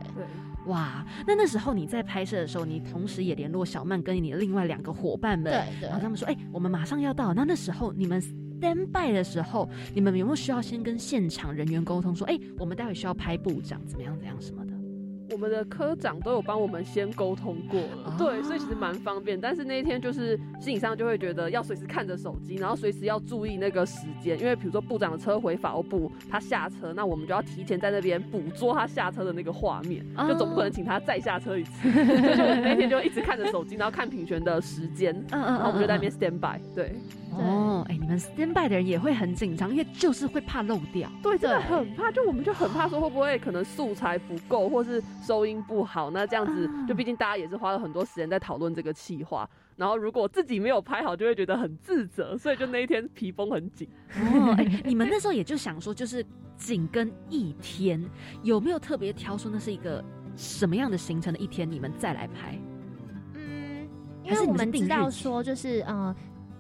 [0.65, 1.05] 哇！
[1.27, 14.64] 那那时候你在拍摄的时候，你同时也联络小曼跟你的另外两个伙伴们，对，然后他们说：“哎，我们马上要到。”那那时候你们 stand by 的时候，你们有没有需要先跟现场人员沟通，说：“哎，我们待会需要拍部长，怎么样，怎样什么的？”
[15.31, 19.39] 我们的科长都有帮我们先沟通过了，对，所以其实蛮方便。
[19.39, 31.91] 但是那一天就是心理上就会觉得要随时看着手机，然后随时要注意那个时间，因为比如说部长的车回法务部，他下车，那我们就要提前在那边捕捉他下车的那个画面，就总不可能请他再下车一次。
[31.91, 36.93] 所以那天就一直看着手机，然后看品璇的时间，然后我们就在那边 stand by，对。
[37.38, 41.10] 哦，哎，你们 stand by 的人也会很紧张，因为就是会怕漏掉。
[41.21, 42.12] 对，真的很怕。
[42.12, 46.10] 就我们就很怕说会不会可能素材不够，或是收音不好。
[46.12, 49.50] 那这样子，就毕竟大家也是花了很多时间在讨论这个企划。
[49.76, 52.38] 然后如果自己没有拍好，就会觉得很自责。
[52.38, 53.88] 所以就那一天皮绷很紧。
[54.15, 58.02] 哦，哎，你们那时候也就想说，就是紧跟一天，
[58.43, 60.04] 有没有特别挑出那是一个
[60.38, 62.58] 什么样的行程的一天，你们再来拍？
[63.34, 63.88] 嗯，
[64.24, 66.15] 因为我们知道说，就是嗯。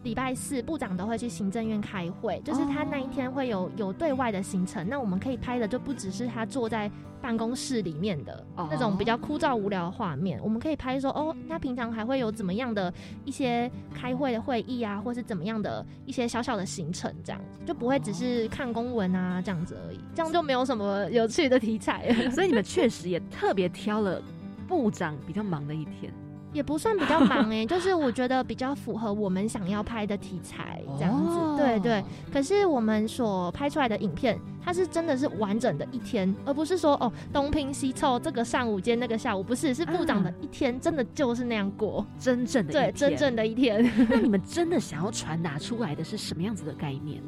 [0.05, 4.87] 礼拜四部长都会去行政院开会，就是他那一天会有有对外的行程。
[4.87, 6.89] 那我们可以拍的就不只是他坐在
[7.19, 12.93] 办公室里面的那种比较枯燥无聊的画面，我们可以拍说哦，他平常还会有怎么样的
[13.25, 22.13] 一些开会的会议啊，或是怎么样的一些小小的行程，这样就不会只是看公文啊这样子而已，这样就没有什么有趣的题材。
[22.29, 24.21] 所以你们确实也特别挑了
[24.67, 26.13] 部长比较忙的一天。
[26.55, 32.03] 也不算比较忙哎， 就是我觉得比较符合我们想要拍的题材这样子，对对。
[32.31, 43.83] 可是我们所拍出来的影片，它是真的是完整的一天，而不是说哦东拼西凑，这个上午接那个下午，不是，是部长的一天，真的就是那样过，真正的对真正的一天。
[44.09, 47.21] 那你们真的想要传达出来的是什么样子的概念？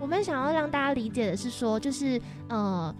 [0.00, 2.94] 我们想要让大家理解的是说，就是呃。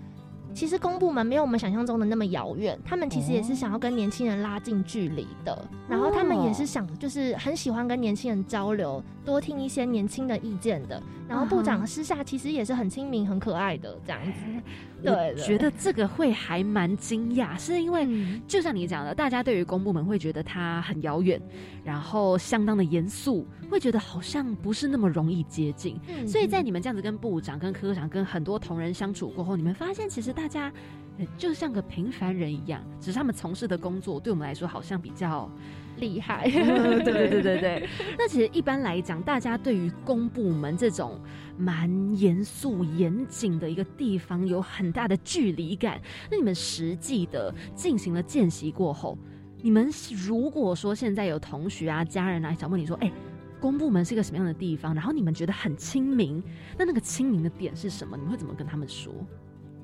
[0.53, 11.03] 其实公部门没有我们想象中的那么遥远，他们其实也是想要跟年轻人拉近距离的，然后他们也是想，就是很喜欢跟年轻人交流，多听一些年轻的意见的。
[11.29, 14.41] 然后部长私下其实也是很亲民、很可爱的这样子。
[15.03, 18.07] 对，觉得这个会还蛮惊讶，是因为
[18.49, 21.41] 就像你讲的，大家对于公部门会觉得他很遥远，
[21.85, 25.99] 然后相当的严肃，会觉得好像不是那么容易接近。
[26.27, 30.71] 所以在你们这样子跟部长、跟科长、跟很多同仁相处过后，你们发现其实大家
[31.39, 35.49] 就像个平凡人一样，只是他们从事的工作对我们来说好像比较。
[36.01, 37.89] 厉害，对对对对对。
[38.19, 41.21] 那其实一般来讲，大家对于公部门这种
[41.57, 46.01] 蛮严肃严谨的一个地方，有很大的距离感。
[46.31, 49.17] 那你们实际的进行了见习过后，
[49.63, 49.89] 你们
[50.27, 53.13] 如果说现在有同学啊、家人啊想问你说，哎，
[53.61, 54.95] 公部门是一个什么样的地方？
[54.95, 56.43] 然后你们觉得很亲民，
[56.79, 58.17] 那那个亲民的点是什么？
[58.17, 59.13] 你们会怎么跟他们说？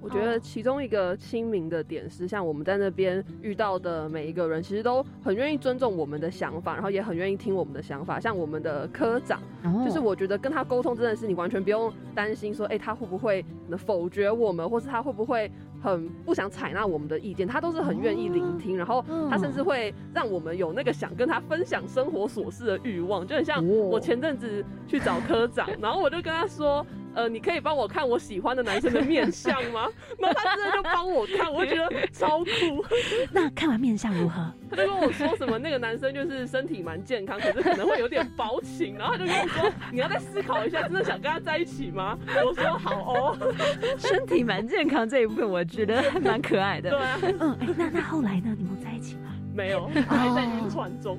[0.07, 8.21] 我觉得其中一个亲民的点是，像我们在那边遇到的每一个人，其实都很愿意尊重我们的想法，然后也很愿意听我们的想法。
[8.21, 9.41] 像我们的科长，
[9.85, 13.45] 就是我觉得跟他沟通真的是你完全不用担心说，哎，他会不会
[13.85, 15.51] 否决我们，或是他会不会。
[15.83, 26.85] 很不想采纳我们的意见，他都是很愿意聆听，然后他甚至会让我们有那个想跟他分享生活琐事的欲望，就很像我前阵子去找科长， 然后我就跟他说。
[27.17, 29.89] 呃，你可以帮我看我喜欢的男生的面相吗？
[30.21, 32.85] 然后他真的就帮我看，我觉得超酷。
[33.33, 34.53] 那看完面相如何？
[34.71, 38.99] 他就跟我说什么那个男生就是身体蛮健康，可是可能会有点薄情。
[38.99, 42.19] 然后他就跟我说，你要再思考一下，真的想跟他在一起吗？
[42.45, 43.55] 我说好哦。
[43.99, 46.91] 身体蛮健康这一部分，我觉得还蛮可爱的。
[46.91, 47.19] 对啊。
[47.41, 48.55] 嗯，哎，那那后来呢？
[48.59, 48.76] 你们？
[49.57, 51.19] 没有，还在晕船中，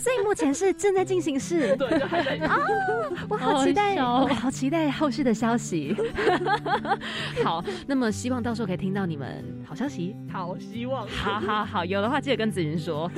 [0.00, 1.74] 所以目前是正在进行式。
[1.78, 2.58] 对，就还在啊，
[3.28, 5.96] 我好期待，我好期待后续的消息。
[7.44, 10.16] 好，那么希望到时候可以听到你们好消息。
[10.30, 11.06] 好，希望。
[11.06, 13.08] 好好好，有的话记得跟子云说。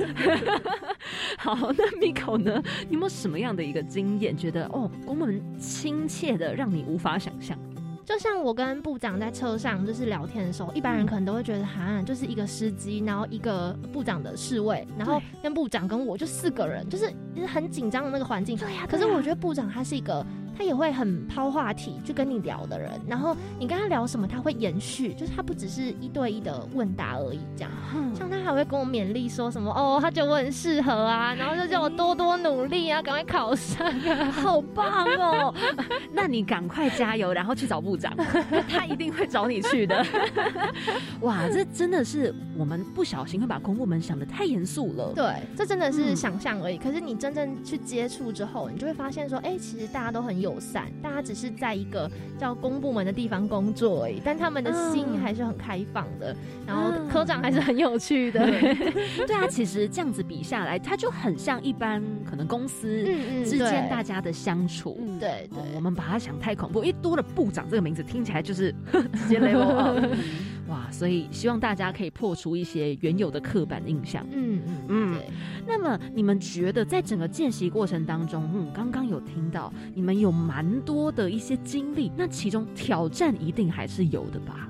[1.37, 2.61] 好，那 Miko 呢？
[2.87, 7.57] 你有没有什么样的一个经验，觉得哦，我们亲切的让你无法想象？
[8.05, 17.11] 就像我跟部长在车上就是聊天的时候，一般人可能都会觉得，哈，就是一个司机，然后一个部长的侍卫，然后跟部长跟我就四个人，就是
[17.47, 18.57] 很紧张的那个环境。
[18.57, 18.85] 对呀。
[18.89, 20.25] 可是我觉得部长他是一个。
[20.57, 27.71] 他也会很抛话题去跟你聊的人，然后你跟他聊什么，他会延续，就是他不只是一对一的问答而已，这样。
[28.15, 33.91] 像他还会跟我勉励说什么哦，他觉得我很适合啊， 然后就叫我多多努力啊，赶快考上，
[34.31, 35.53] 好棒哦！
[36.13, 38.13] 那你赶快加油，然后去找部长，
[38.69, 40.05] 他一定会找你去的。
[41.21, 45.11] 哇，这真的是我们不小心会把公部门想的太严肃了。
[45.15, 46.77] 对，这真的是想象而已。
[46.77, 50.42] 可是你真正去接触之后，你就会发现说，哎，其实大家都很。
[50.43, 56.35] 友善，大家只是在一个叫公部门的地方工作而已，但他们的心还是很开放的。
[56.67, 58.45] 然后科长还是很有趣的，
[59.25, 63.03] 对啊，其实这样子比下来，他就很像一般可能公司
[63.43, 64.99] 之间大家的相处。
[65.19, 70.09] 对对，我们把它想太恐怖，因为多了部长这个名字，听起来就是 直接 level
[70.67, 74.25] 哇，所以希望大家可以破除一些原有的刻板印象。
[74.31, 75.21] 嗯嗯嗯。
[75.67, 84.69] 那么你们觉得在整个见习过程当中，嗯，刚刚有听到你们有蛮多的一些经历，那其中挑战一定还是有的吧？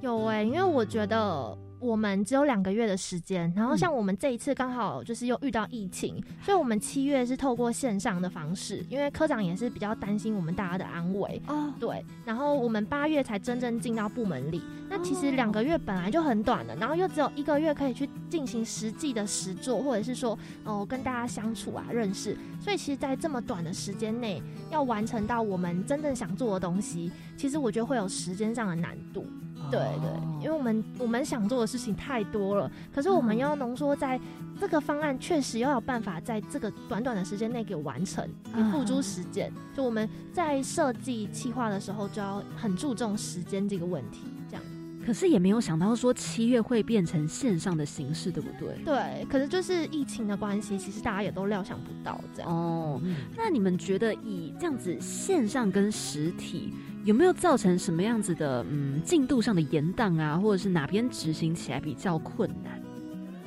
[0.00, 1.56] 有哎，因为我觉得。
[1.82, 11.42] 我们只有两个月的时间，然后像我们这一次刚好就是又遇到疫情，所以我们七月是透过线上的方式，因为科长也是比较担心我们大家的安危。
[11.48, 11.74] 哦。
[11.80, 29.26] 对，然后我们八月才真正进到部门里，那其实两个月本来就很短的，然后又只有一个月可以去进行实际的实做，或者是说哦跟大家相处啊认识，所以其实，在这么短的时间内要完成到我们真正想做的东西，其实我觉得会有时间上的难度。
[29.70, 34.20] 对对，因为我们我们想做的事情太多了，可是我们要浓缩在
[34.60, 39.52] 这个方案，确实要有办法在这个短短的时间内给完成，你付诸实践。
[39.74, 44.24] 就我们在设计企划的时候，就要很注重时间这个问题。
[44.48, 44.64] 这样，
[45.06, 48.76] 可是也没有想到说七月会变成线上的形式，对不对？
[48.84, 52.50] 对，可是就是疫情的关系，其实大家也都料想不到这样。
[52.50, 53.00] 哦，
[53.36, 56.74] 那你们觉得以这样子线上跟实体？
[57.04, 62.80] 有没有造成什么样子的嗯进度上的延宕啊，或者是哪边执行起来比较困难？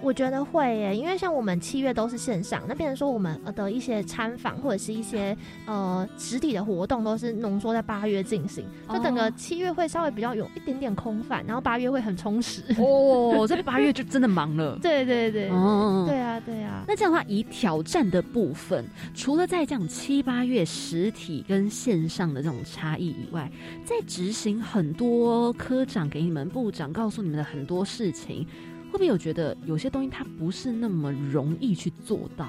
[0.06, 5.36] 我觉得会耶，因为像我们七月都是线上，那变成说我们的一些参访或者是一些
[5.66, 12.62] 呃实体的活动都是浓缩在八月进行，就整个七月会稍微比较有一点点空泛，然后八月会很充实。
[12.78, 14.78] 哦， 这八月就真的忙了。
[14.80, 16.84] 对对对，哦，对啊对啊。
[16.88, 18.86] 那这样的话，以挑战的部分，
[19.16, 23.52] 除了在这样七八月实体跟线上的这种差异以外，
[23.84, 28.46] 在执行很多科长给你们、部长告诉你们的很多事情。
[28.96, 32.48] 会不会有觉得有些东西它不是那么容易去做到？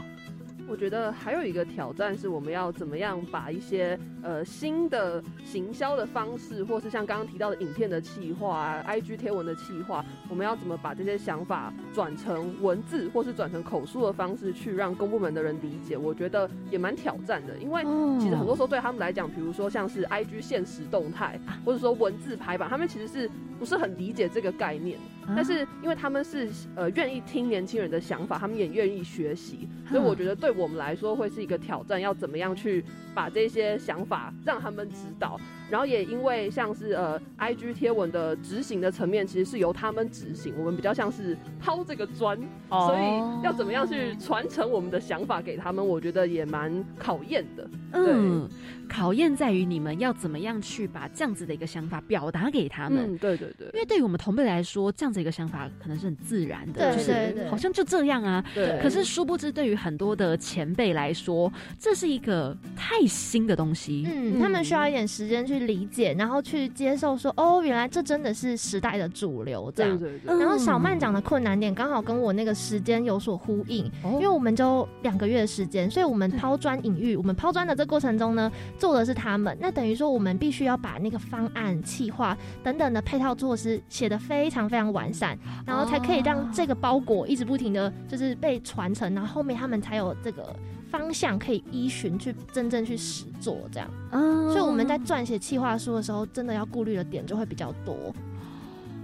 [0.68, 15.96] 我觉得还有一个挑战是，我们要怎么样把一些呃新的行销的方式，或是像刚刚提到的影片的企划、IG 贴文的企划，我们要怎么把这些想法转成文字，或是转成口述的方式去让公部门的人理解？
[15.96, 17.82] 我觉得也蛮挑战的，因为
[18.20, 23.28] 其实很多时候对他们来讲，比如说像是 IG 现实动态，或者说文字排版，他们其实是
[23.58, 24.96] 不是很理解这个概念？
[25.34, 35.40] 但是因为他们是呃愿意听年轻人的想法，他们也愿意学习，所以我觉得对我们来说会是一个挑战，要怎么样去把这些想法让他们知道。
[35.68, 42.86] 然后也因为像是呃，IG 贴文的执行的层面，其实是由他们执行，我们比较像是抛这个砖，哦。
[42.86, 47.68] 所以要怎么样去传承我们的想法给他们，我觉得也蛮考验的。
[47.94, 48.48] 嗯，
[48.88, 53.14] 考验在于你们要怎么样去把这样子的一个想法表达给他们。
[53.14, 58.44] 嗯，对对对，因为对于我们同辈来说，这样子一个想法可能是很自然的，就是对对好像就这样啊。
[58.54, 64.06] 对可是殊不知，对于很多的前辈来说，这是一个太新的东西。
[64.10, 69.98] 嗯，他们需要一点时间去理解，然后去接受说，哦，原来这真的是时代的主流这样。
[69.98, 77.16] 对对对，然后小曼讲的困难点刚好跟我那个时间有所呼应，哦因为我们就两个月的时间，所以我们抛砖引玉。
[77.16, 90.54] 我们抛砖的这过程中呢，做的是他们，那等于说我们必须要把那个方案、企划等等的配套措施写得非常非常完善，然后才可以让这个包裹一直不停的就是被传承，然后后面他们才有这个
[90.90, 93.90] 方向可以依循去真正去实做这样。
[94.12, 98.14] 嗯所以我们在撰写企划书的时候，真的要顾虑的点就会比较多。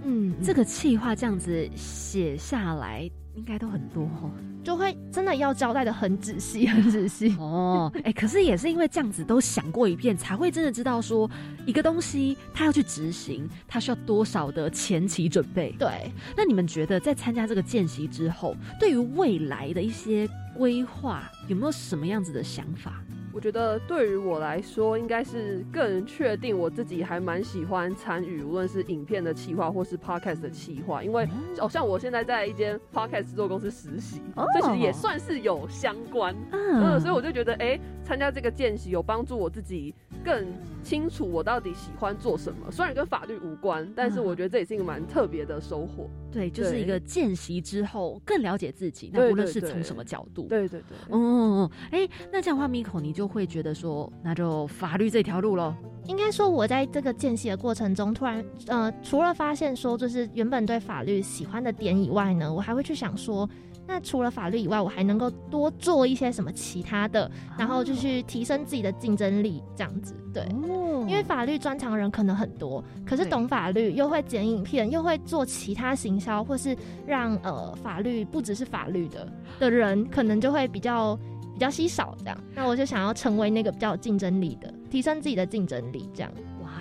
[0.03, 4.31] 嗯，这个企划这样子写下来，应该都很多哦。
[4.63, 7.35] 就会真的要交代的很仔细， 很仔细。
[7.37, 11.29] 哦，哎、可是也是因为这样子都想过一遍，才会真的知道说
[11.65, 15.75] 一个东西它要去执行，它需要多少的前期准备。
[15.77, 23.03] 对，那你们觉得在参加这个见习之后，对于未来的一些规划，有没有什么样子的想法？
[23.33, 31.27] 我觉得对于我来说，应该是更确定我自己还蛮喜欢参与，无论是影片的企划或是 podcast 的企划，因为
[31.57, 36.35] 哦，像我现在在一间 podcast 制作公司实习，哦所以其实也算是有相关。
[36.51, 39.93] 嗯，所以我就觉得，哎、参加这个见习有帮助我自己
[40.23, 40.45] 更
[40.81, 42.71] 清楚我到底喜欢做什么。
[42.71, 46.09] 虽然跟法律无关，但是我觉得这也是一个蛮特别的收获。
[46.31, 50.47] 对，就是一个见习之后更了解自己，那无论是从什么角度。
[50.47, 55.75] 对对对，哦，哎、那这样的话，Miko 你就会觉得说，那就法律这条路喽。
[56.05, 63.47] 应该说，我在这个见习的过程中，突然呃，除了发现说就是原本对法律喜欢的点以外呢，我还会去想说，
[63.85, 70.15] 那除了法律以外，我还能够多做一些什么其他的，然后就去提升自己的竞争力，这样子。
[70.33, 76.75] 对，哦因为法律专长人可能很多，可是懂法律又会剪影片，又会做其他行销，或是
[77.05, 79.27] 让呃法律不只是法律的
[79.59, 81.15] 的人，可能就会比较
[81.53, 82.37] 比较稀少这样。
[82.55, 86.31] 那我就想要成为那个比较有竞争力的，提升自己的竞争力这样。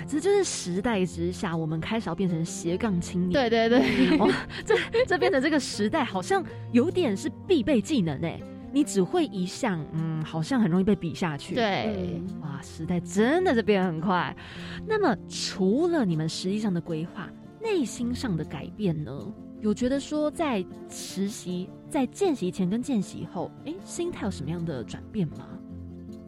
[0.02, 3.32] 哇，这就是时代之下，我们开始要变成斜杠青年。
[3.32, 4.28] 对对对，哇，
[4.66, 4.74] 这
[5.06, 8.40] 这变成这个时代好像有点是必备技能哎，
[8.72, 11.54] 你只会一项，嗯，好像很容易被比下去。
[11.54, 14.34] 对，哇，时代真的是变很快。
[14.86, 17.28] 那么除了你们实际上的规划，
[17.60, 19.12] 内心上的改变呢？
[19.60, 25.46] 有觉得说在实习、在见习前跟见习后，哎，心态有什么样的转变吗？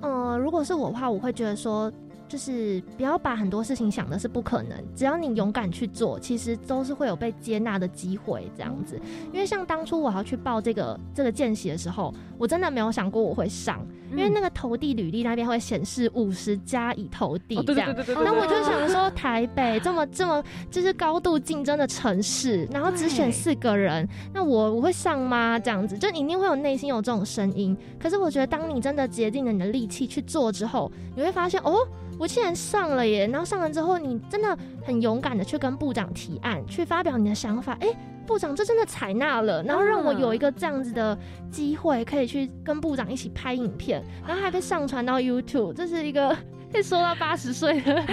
[0.02, 1.92] 呃，如果是我的话，我会觉得说，
[2.34, 9.00] 就是不要把很多事情想的是不可能，只要你勇敢去做，其实都是会有被接纳的机会这样子。
[9.32, 17.94] 因为像当初我要去报这个这个见习的时候，我真的没有想过我会上，因为那个投递履历那边会显示五十加已投递这样。
[18.08, 25.56] 那我就想说， 台北这么这么就是高度竞争的城市，然后只选四个人，那我我会上吗？
[25.56, 27.76] 这样子，就你一定会有内心有这种声音。
[27.96, 31.76] 可是我觉得，当你真的竭尽了你的力气去做之后，你会发现，哦，
[32.18, 33.26] 我竟然上了耶！
[33.26, 37.76] 然后上完之后，你真的很勇敢的去跟部长提案，去发表你的想法。
[37.80, 37.88] 哎，
[38.26, 41.16] 部长这真的采纳了，然后让我有一个这样子的
[41.50, 46.36] 机会，可以去跟部长一起拍影片，然后还被上传到 YouTube，这是一个。
[46.72, 48.04] 可以说到八十岁了，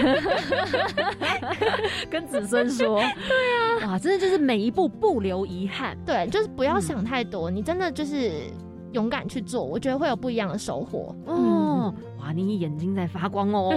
[2.12, 5.98] 跟子孙说， 对啊，哇，真的就是每一步不留遗憾。
[6.06, 8.52] 对，就是不要想太多，你真的就是
[8.92, 11.16] 勇敢去做，我觉得会有不一样的收获。
[11.26, 13.72] 哦，哇，你眼睛在发光哦。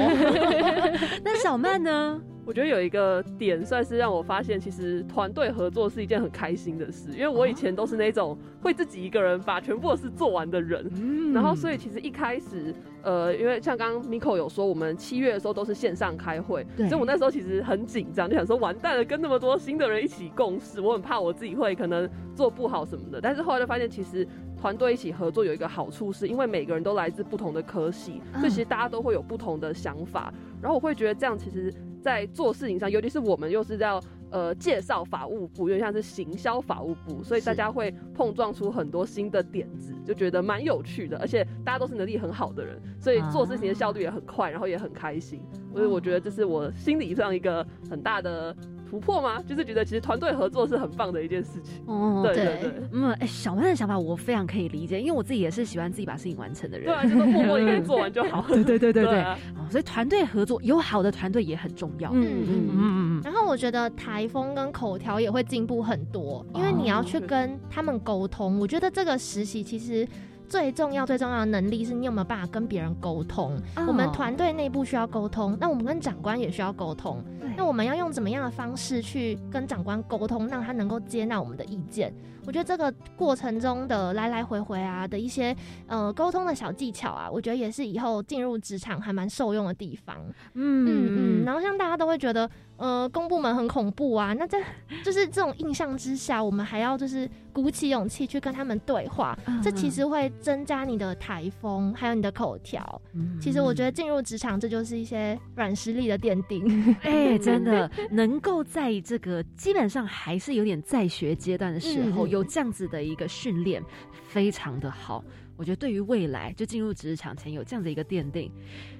[1.25, 2.21] 那小曼呢？
[2.47, 7.11] 我觉得有一个点算是让我发现，其实团队合作是一件很开心的事。
[7.13, 23.21] 因为我以前都是那种会自己一个人把全部的事做完的人，嗯然后所以其实一开始，呃，因为像刚刚 Miko 有说，我们七月的时候都是线上开会，所以我那时候其实很紧张，就想说完蛋了，跟那么多新的人一起共事，我很怕我自己会可能做不好什么的。
[23.21, 24.27] 但是后来就发现，其实
[24.61, 30.33] 团队一起合作有一个好处，是因为每个人都来自不同的科系，嗯所以其实大家都会有不同的想法。
[30.61, 31.73] 然后我会觉得这样其实。
[32.05, 33.99] 在做事情上，尤其是我们又是要
[34.31, 41.17] 呃介绍法务部，有点像是行销法务部，所以大家会碰撞出很多新的点子，就觉得蛮有趣的。
[41.19, 45.41] 而且大家都是能力很好的人，所以做事情的效率也很快，然后也很开心。
[45.73, 48.55] 所以我觉得这是我心理上一个很大的
[48.89, 49.43] 突破吗？
[49.47, 51.83] 就是觉得其实团队合作是很棒的一件事情。
[51.87, 56.87] 哦， 对对对，嗯，哎，小曼的想法我非常可以理解，因为我自己也是喜欢自己把事情完成的人。
[56.87, 58.45] 对啊，就是默默一个人 做完就好。
[58.49, 62.11] 对对对对对，啊哦，所以团队合作有好的团队也很重要。
[62.13, 68.59] 嗯嗯嗯嗯然后我觉得台风跟口条也会进步很多，因为你要去跟他们沟通。
[68.61, 70.07] 我觉得这个实习其实。
[70.49, 73.57] 最重要、最重要的能力是你有没有办法跟别人沟通。
[73.77, 77.23] 哦我们团队内部需要沟通，那我们跟长官也需要沟通。
[77.57, 82.13] 那我们要用怎么样的方式去跟长官沟通，让他能够接纳我们的意见？
[82.47, 85.55] 我觉得这个过程中的来来回回啊的一些
[85.87, 90.17] 呃沟通的小技巧啊，我觉得也是以后进入职场还蛮受用的地方。
[90.55, 94.63] 嗯嗯嗯，然后像大家都会觉得，呃，公部门很恐怖啊，那在
[95.05, 103.01] 就是这种印象之下，我们还要就是鼓起勇气去跟他们对话，嗯这其实会增加你的台风，还有你的口条。
[103.15, 106.65] 嗯其实我觉得进入职场，这就是一些软实力的奠定。
[107.03, 113.83] 哎、真的 能够在这个基本上还是有点在学阶段的时候，嗯有这样子的一个训练，
[114.29, 115.25] 非常的好。
[115.57, 118.51] 我觉得对于未来就进入职场前有这样子一个奠定，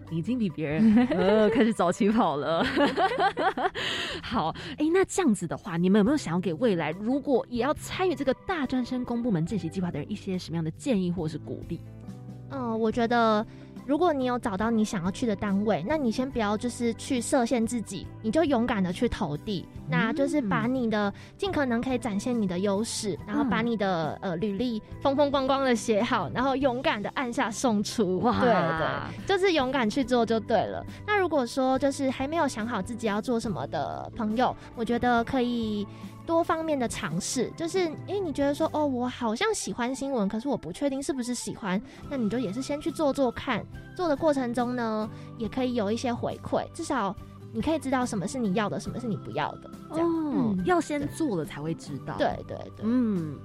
[0.09, 2.65] 你已经比别人 呃开始早起跑了。
[4.23, 11.81] 好，哎、那这样子的话，你们有没有想要给未来如果也要参与这个大专生公部门见习计划的人一些什么样的建议或是鼓励？
[12.51, 13.45] 嗯，我觉得
[13.87, 19.67] 如果你有找到你想要去的单位，那你先不要就是去设限自己，你就勇敢的去投递。
[19.87, 28.19] 那就是把你的尽可能可以展现你的优势，然后把你的呃履历风风光光的写好，然后勇敢的按下送出。
[28.21, 30.85] 哇对对，就是勇敢去做就对了。
[31.07, 35.87] 那如果说就是还没有想好自己要做什么的朋友，我觉得可以。
[36.27, 43.65] 多方面的尝试，就是因为，你觉得说哦，我好像喜欢新闻，可是我不确定是不是喜欢，那你就也是先去做做看，
[43.95, 45.09] 做的过程中呢，
[45.39, 47.15] 也可以有一些回馈，至少
[47.53, 50.09] 你可以知道什么是你要的，什么是你不要的，这样。
[50.09, 52.17] 哦，要先做了才会知道。
[52.19, 53.39] 对对对，嗯，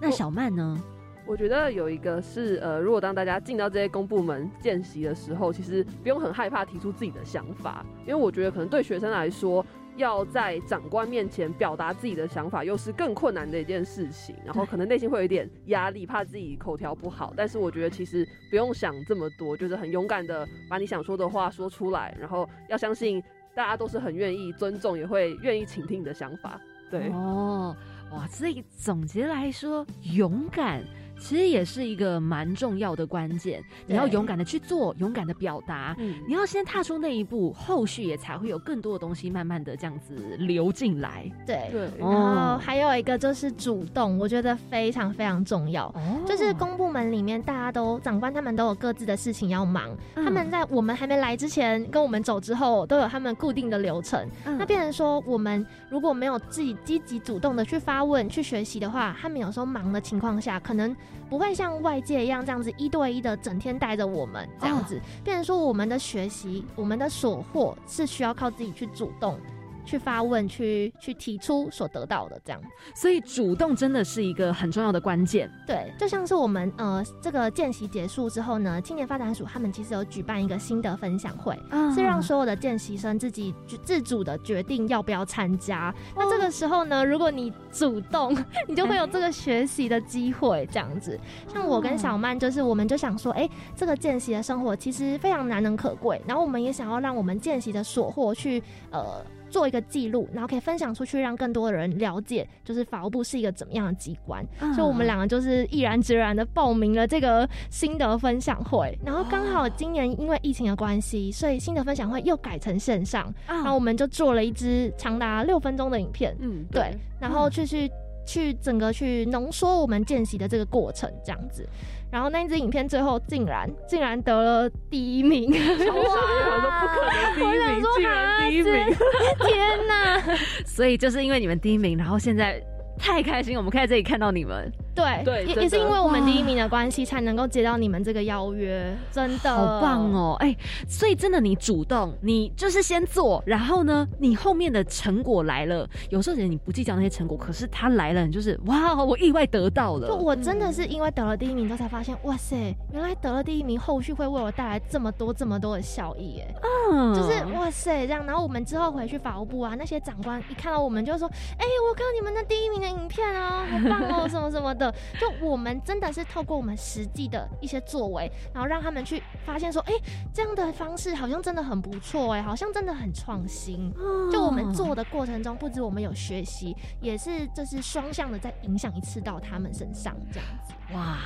[0.00, 0.80] 那小曼呢？
[1.24, 9.64] 我觉得有一个是呃，如果当大家进到这些公部门见习的时候，其实不用很害怕提出自己的想法，因为我觉得可能对学生来说，
[9.96, 17.32] 要在长官面前表达自己的想法，又是更困难的一件事情，然后可能内心会有一点压力，怕自己口条不好。
[17.36, 23.22] 但是我觉得其实不用想这么多，就是很勇敢的把你想说的话说出来，然后要相信
[23.54, 26.60] 大家都是很愿意尊重，也会愿意倾听你的想法。
[26.90, 27.76] 对，哦，
[28.12, 30.82] 哇，所以总结来说，勇敢。
[31.22, 41.30] 其实也是一个蛮重要的关键，你要勇敢的去做，勇敢的表达，嗯你要先踏出那一步，后续也才会有更多的东西慢慢的这样子流进来。
[41.46, 45.86] 对对然后还有一个就是主动，我觉得非常非常重要。
[45.86, 54.28] 哦就是公部门里面，大家都长官他们都有各自的事情要忙，嗯他们在我们还没来之前，跟我们走之后，都有他们固定的流程。
[54.44, 60.94] 嗯那变成说，我们如果没有自己积极主动的去发问、去学习的话，他们有时候忙的情况下，可能
[61.28, 69.38] 不会像外界一样这样子一对一的整天带着我们这样子，变成说我们的学习、我们的所获是需要靠自己去主动。
[69.84, 72.60] 去发问，去去提出所得到的这样，
[72.94, 75.50] 所以主动真的是一个很重要的关键。
[75.66, 85.94] 对，就像是我们呃这个见习结束之后呢，青年发展署他们其实有举办一个新的分享会，啊是让所有的见习生自己自自主的决定要不要参加。
[86.16, 88.36] 那这个时候呢，如果你主动，
[88.68, 91.18] 你就会有这个学习的机会，这样子。
[91.52, 99.24] 像我跟小曼，就是我们就想说，哎、这个见习的生活其实非常难能可贵，然后我们也想要让我们见习的所获去呃。
[99.52, 104.44] 做一个记录，然后可以分享出去，让更多的人了解，就是法务部是一个怎么样的机关。
[104.60, 104.72] 嗯。
[104.74, 108.98] 所以我们两个就是毅然决然的报名了这个心得分享会。
[109.04, 117.90] 然后刚好今年因为疫情的关系，所以心得分享会又改成线上，然后我们就做了一支长达六分钟的影片，嗯，对，然后去去
[118.24, 121.68] 去整个去浓缩我们见习的这个过程，这样子。
[122.12, 125.96] 然后那一支影片最后竟然竟然得了第一名，超傻眼，
[126.44, 128.72] 我说不可能第一名，竟然第一名，
[129.48, 130.22] 天哪！
[130.66, 132.62] 所以就是因为你们第一名，然后现在
[132.98, 140.12] 太开心，我们可以在这里看到你们，对对也也是因为我们第一名的关系，才能够接到你们这个邀约，真的好棒！
[140.12, 140.36] 哦！
[140.40, 140.54] 哎、
[140.86, 150.08] 所以真的你主动，你就是先做，然后呢，你后面的成果来了，有时候人你不计较那些成果，可是他来了，你就是哇，我意外得到了。
[150.08, 156.54] 就我真的是因为得了第一名之后才发现，哇塞，原来得了第一名，后续会为我带来这么多这么多的效益，哎，
[156.90, 158.26] 嗯就是哇塞这样。
[158.26, 161.26] 然后我们之后回去法务部啊，那些长官一看到我们就说，
[161.58, 164.81] 哎、我看到你们的第一名的影片啊，好棒哦， 什么什么的。
[164.82, 169.92] 的，就我们真的是透过我们实际的一些作为，然后让他们去发现说，哎，
[170.34, 173.92] 这样的方式好像真的很不错，哎，好像真的很创新。
[174.32, 180.74] 就我们做的过程中，不止我们有学习，也是就是双向的在影响一次到他们身上，这样子。
[180.92, 181.18] 哇，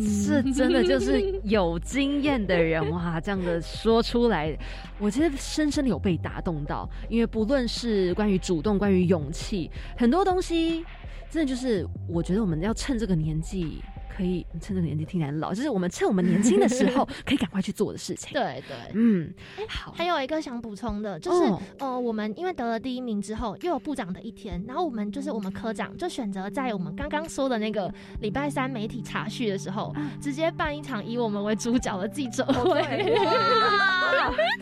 [0.00, 3.20] 是真的就是有经验的人哇！
[3.20, 4.56] 这样的说出来，
[4.98, 10.84] 我其实深深的有被打动到，因为不论是关于主动、关于勇气，很多东西，
[11.30, 13.82] 真的就是我觉得我们要趁这个年纪。
[14.14, 18.32] 可以趁这个年纪听起来老，就是我们趁我们年轻的时候 可以赶快去做的事情。
[18.34, 19.32] 对对，嗯，
[19.68, 19.92] 好。
[19.92, 32.82] 还有一个想补充的，就是呃，我们因为得了第一名之后，又有部长的一天，然后我们就是我们科长就选择在我们刚刚说的那个礼拜三媒体查叙的时候，直接办一场以我们为主角的记者会。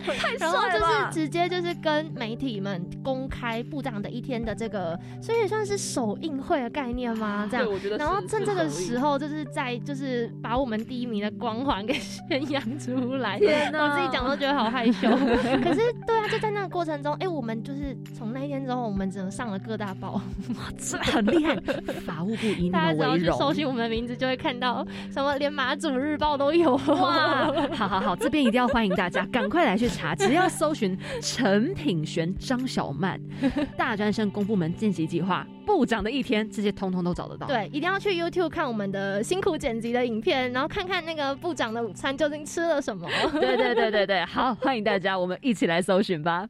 [0.01, 0.49] 太帅了！
[0.49, 7.47] 然后就是直接就是跟媒体们公开部长的一天的这个，所以算是首映会的概念吗？
[7.51, 9.40] 这样，然后趁这个时候就是。
[9.47, 15.09] 在就是把我们第一名的光环给宣扬出来，我自己讲都觉得好害羞。
[15.63, 21.57] 可是对啊，就在那个过程中，哎，我们就是从那一天之后，我们只能上了各大报，哇，这很厉害。
[22.07, 26.75] 法务部以你们为荣，大家只要去搜寻我们的名字，就会看到什么连马祖日报都有。
[26.77, 33.21] 哇，好好好，这边一定要欢迎大家，赶快来去查，只要搜寻陈品璇、张小曼、
[33.77, 35.47] 大专生公部门见习计划。
[35.71, 37.47] 部长的一天，这些通通都找得到。
[37.47, 43.09] 对，一定要去 YouTube 看我们的辛苦剪辑的影片，然后看看那个部长的午餐究竟吃了什么。
[43.33, 46.49] 对对对对对，好，欢迎大家，我们一起来搜寻吧。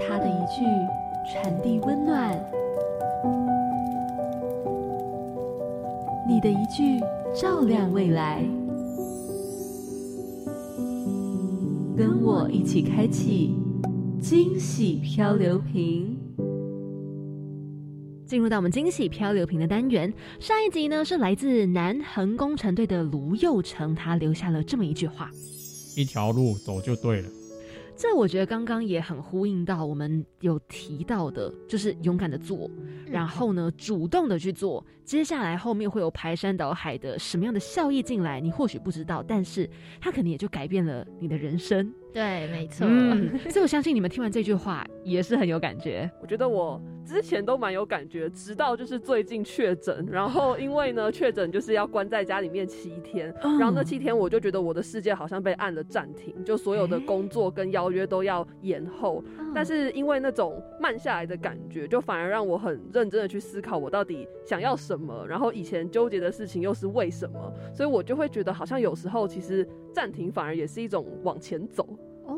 [0.00, 0.64] 他的一句
[1.30, 2.30] 传递温暖，
[6.26, 7.00] 你的一句
[7.34, 8.40] 照亮未来，
[11.96, 13.57] 跟我一起开启。
[14.28, 16.14] 惊喜漂流瓶，
[18.26, 20.12] 进入到我们惊喜漂流瓶的单元。
[20.38, 25.30] 上一集呢是来自南横工程队的卢佑成，他留下了这么一句话：
[25.96, 27.28] 一条路走就对了。
[27.96, 32.70] 这我觉得刚刚也很呼应到我们有提到的，就是勇敢的做，
[33.06, 39.68] 然后呢主动的去做，接下来后面会有排山倒海的什么样的效益进来，你或许不知道，但是
[40.02, 41.90] 它可能也就改变了你的人生。
[42.12, 42.86] 对，没错。
[43.50, 46.10] 所以我相信你们听完这句话也是很有感觉。
[46.20, 59.22] 我觉得我之前都蛮有感觉，直到就是最近确诊，然后因为呢确诊就是要关在家里面七天，然后那七天我就觉得我的世界好像被按了暂停，就所有的工作跟邀约都要延后。
[59.54, 71.86] 但是因为那种慢下来的感觉，就反而让我很认真的去思考我到底想要什么，然后以前纠结的事情又是为什么，所以我就会觉得好像有时候其实暂停反而也是一种往前走。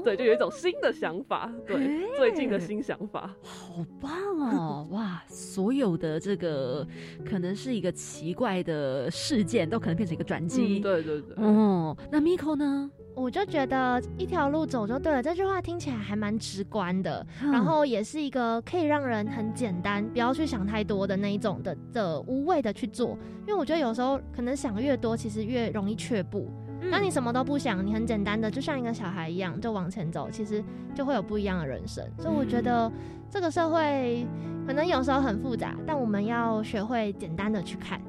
[0.05, 4.89] 对，就有一种新的想法，对，最近的新想法，好棒哦！
[4.91, 6.87] 哇，所有的这个
[7.25, 10.81] 可能是一个奇怪的事件，都可能变成一个转机。
[10.81, 11.37] 对对对。
[11.45, 12.91] 哦，那 Miko 呢？
[13.17, 26.49] 我就觉得一条路走就对了，这句话听起来还蛮直观的，然后也是一个可以让人很简单，不要去想太多的那一种的的无谓的去做，因为我觉得有时候可能想越多，其实越容易却步。
[26.89, 30.63] 那你什么都不想，你很简单的，就像一个小孩一样，就往前走，其实
[30.95, 32.05] 就会有不一样的人生。
[32.19, 32.91] 所以我觉得
[33.29, 34.27] 这个社会
[34.67, 38.01] 可能有时候很复杂，但我们要学会简单的去看。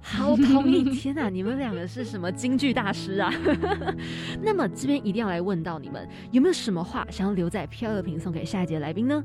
[0.00, 0.84] 好同意！
[0.84, 3.30] 天哪，你们两个是什么京剧大师啊？
[4.40, 9.22] 那么这边一定要来问到你们，有没有什么话想要留在漂流瓶送给下一节来宾呢？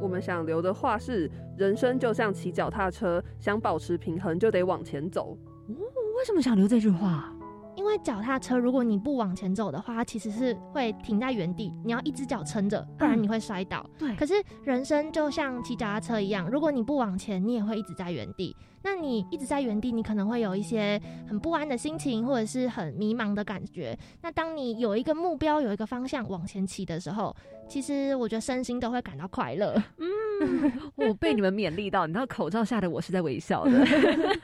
[0.00, 5.36] 我们想留的话是：人生就像骑脚踏车，想保持平衡就得往前走。
[5.68, 7.33] 哦，为什么想留这句话？
[7.76, 13.84] 因为脚踏车，如果你不往前走的话，它其实是会停在原地，你要一只脚撑着，不然你会摔倒。
[13.98, 14.14] 对。
[14.16, 18.56] 可是人生就像骑脚踏车一样，如果你不往前，你也会一直在原地。
[18.84, 23.98] 那你一直在原地，你可能会有一些很不安的心情，或者是很迷茫的感觉。
[24.20, 27.34] 那当你有一个目标，有一个方向往前骑的时候，
[27.66, 29.82] 其实我觉得身心都会感到快乐。
[29.96, 33.86] 嗯， 我被你们勉励到，你知道口罩下的我是在微笑的。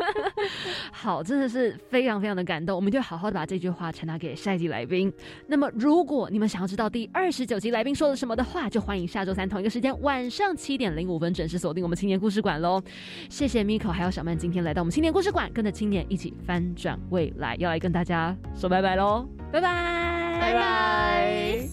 [0.90, 2.74] 好，真的是非常非常的感动。
[2.74, 5.12] 我们就好好的把这句话传达给下一集来宾。
[5.46, 12.82] 那么，如果你们想要知道第二十九集来宾说了什么的话，就欢迎下周三同一个时间晚上七点零五分准时锁定我们青年故事馆喽。
[13.28, 14.38] 谢谢 Miko，还有小曼。
[14.38, 19.26] 今天来到我们青年故事馆，跟着青年一起翻转未来，要来跟大家说拜拜喽！
[19.50, 21.68] 拜拜，拜拜。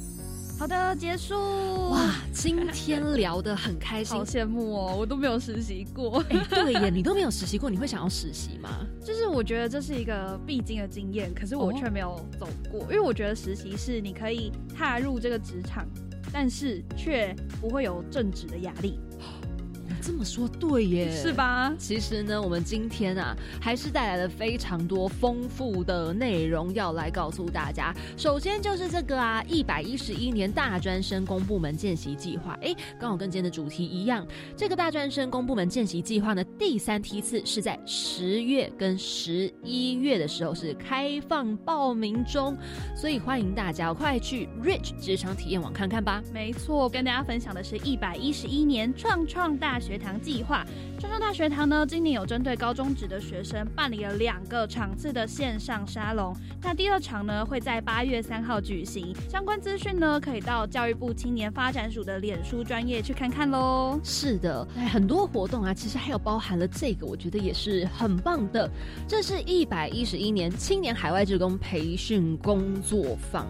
[0.58, 1.36] 好的，结束。
[1.92, 4.96] 哇，今天聊得很开心， 好羡慕哦！
[4.98, 6.24] 我都没有实习过。
[6.30, 8.70] 哎，对耶，你都没有实习过，你会想要实习吗？
[9.06, 15.86] 就是我觉得这是一个必经的经验，可是我却没有走过，因为我觉得实习是你可以踏入这个职场，
[16.34, 19.00] 但是却不会有正职的压力。
[20.02, 21.74] 这么说对耶，是吧？
[21.78, 27.94] 其实呢，我们今天啊，还是带来了非常多丰富的内容要来告诉大家。
[28.16, 34.26] 首先就是这个啊，一百一十一年大专生公部门见习计划，哎，刚好跟今天的主题一样。
[34.56, 42.56] 这个大专生公部门见习计划呢，第三梯次是在十月跟十一月的时候是开放报名中，
[42.96, 46.22] 所以欢迎大家快去 Rich 职场体验网看看吧。
[46.34, 50.66] 没错，跟大家分享的是一百一十一年创创大学堂计划。
[51.00, 56.36] 创创大学堂呢，今年有针对高中职的学生办理了两个场次的线上沙龙。
[56.62, 59.16] 那第二场呢，会在八月三号举行。
[59.30, 63.98] 相关资讯呢，可以到教育部青年发展署的脸书专业去看看喽。
[64.04, 68.70] 是的，很多活动啊，其实还有包含了这个，我觉得也是很棒的。
[69.08, 73.48] 这是一百一十一年青年海外职工培训工作坊。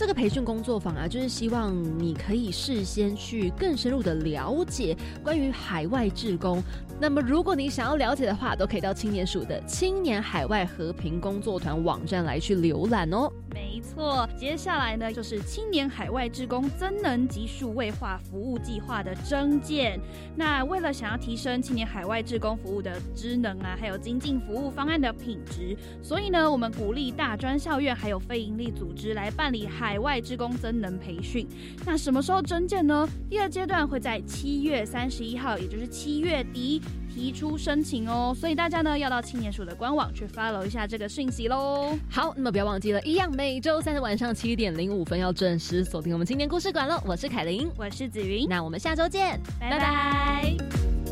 [0.00, 6.62] 这个培训工作坊啊，就是希望你可以事先去更深入的了解关于海外志工。
[6.98, 13.30] 那么，如果你想要了解的话，都可以到青年署的青年海外和平工作团网站来去浏览哦。
[13.52, 19.98] 没错，接下来呢就是青年海外职工增能及数位化服务计划的征件。
[20.36, 31.46] 那为了想要提升青年海外职工服务的职能啊，还有精进服务方案的品质，所以呢，我们鼓励大专校院还有非营利组织来办理海外职工增能培训。
[31.84, 33.08] 那什么时候增建呢？
[33.28, 36.80] 第二阶段会在七月三十一号，也就是七月底。
[37.12, 41.98] 提出申请哦，所以大家呢要到青年署的官网去 follow 一下这个讯息喽。
[42.08, 47.02] 好，那么不要忘记了，一样每周三的晚上七点零五分要准时锁定我们青年故事馆喽。
[47.04, 51.09] 我是凯琳，我是子云，那我们下周见，拜拜。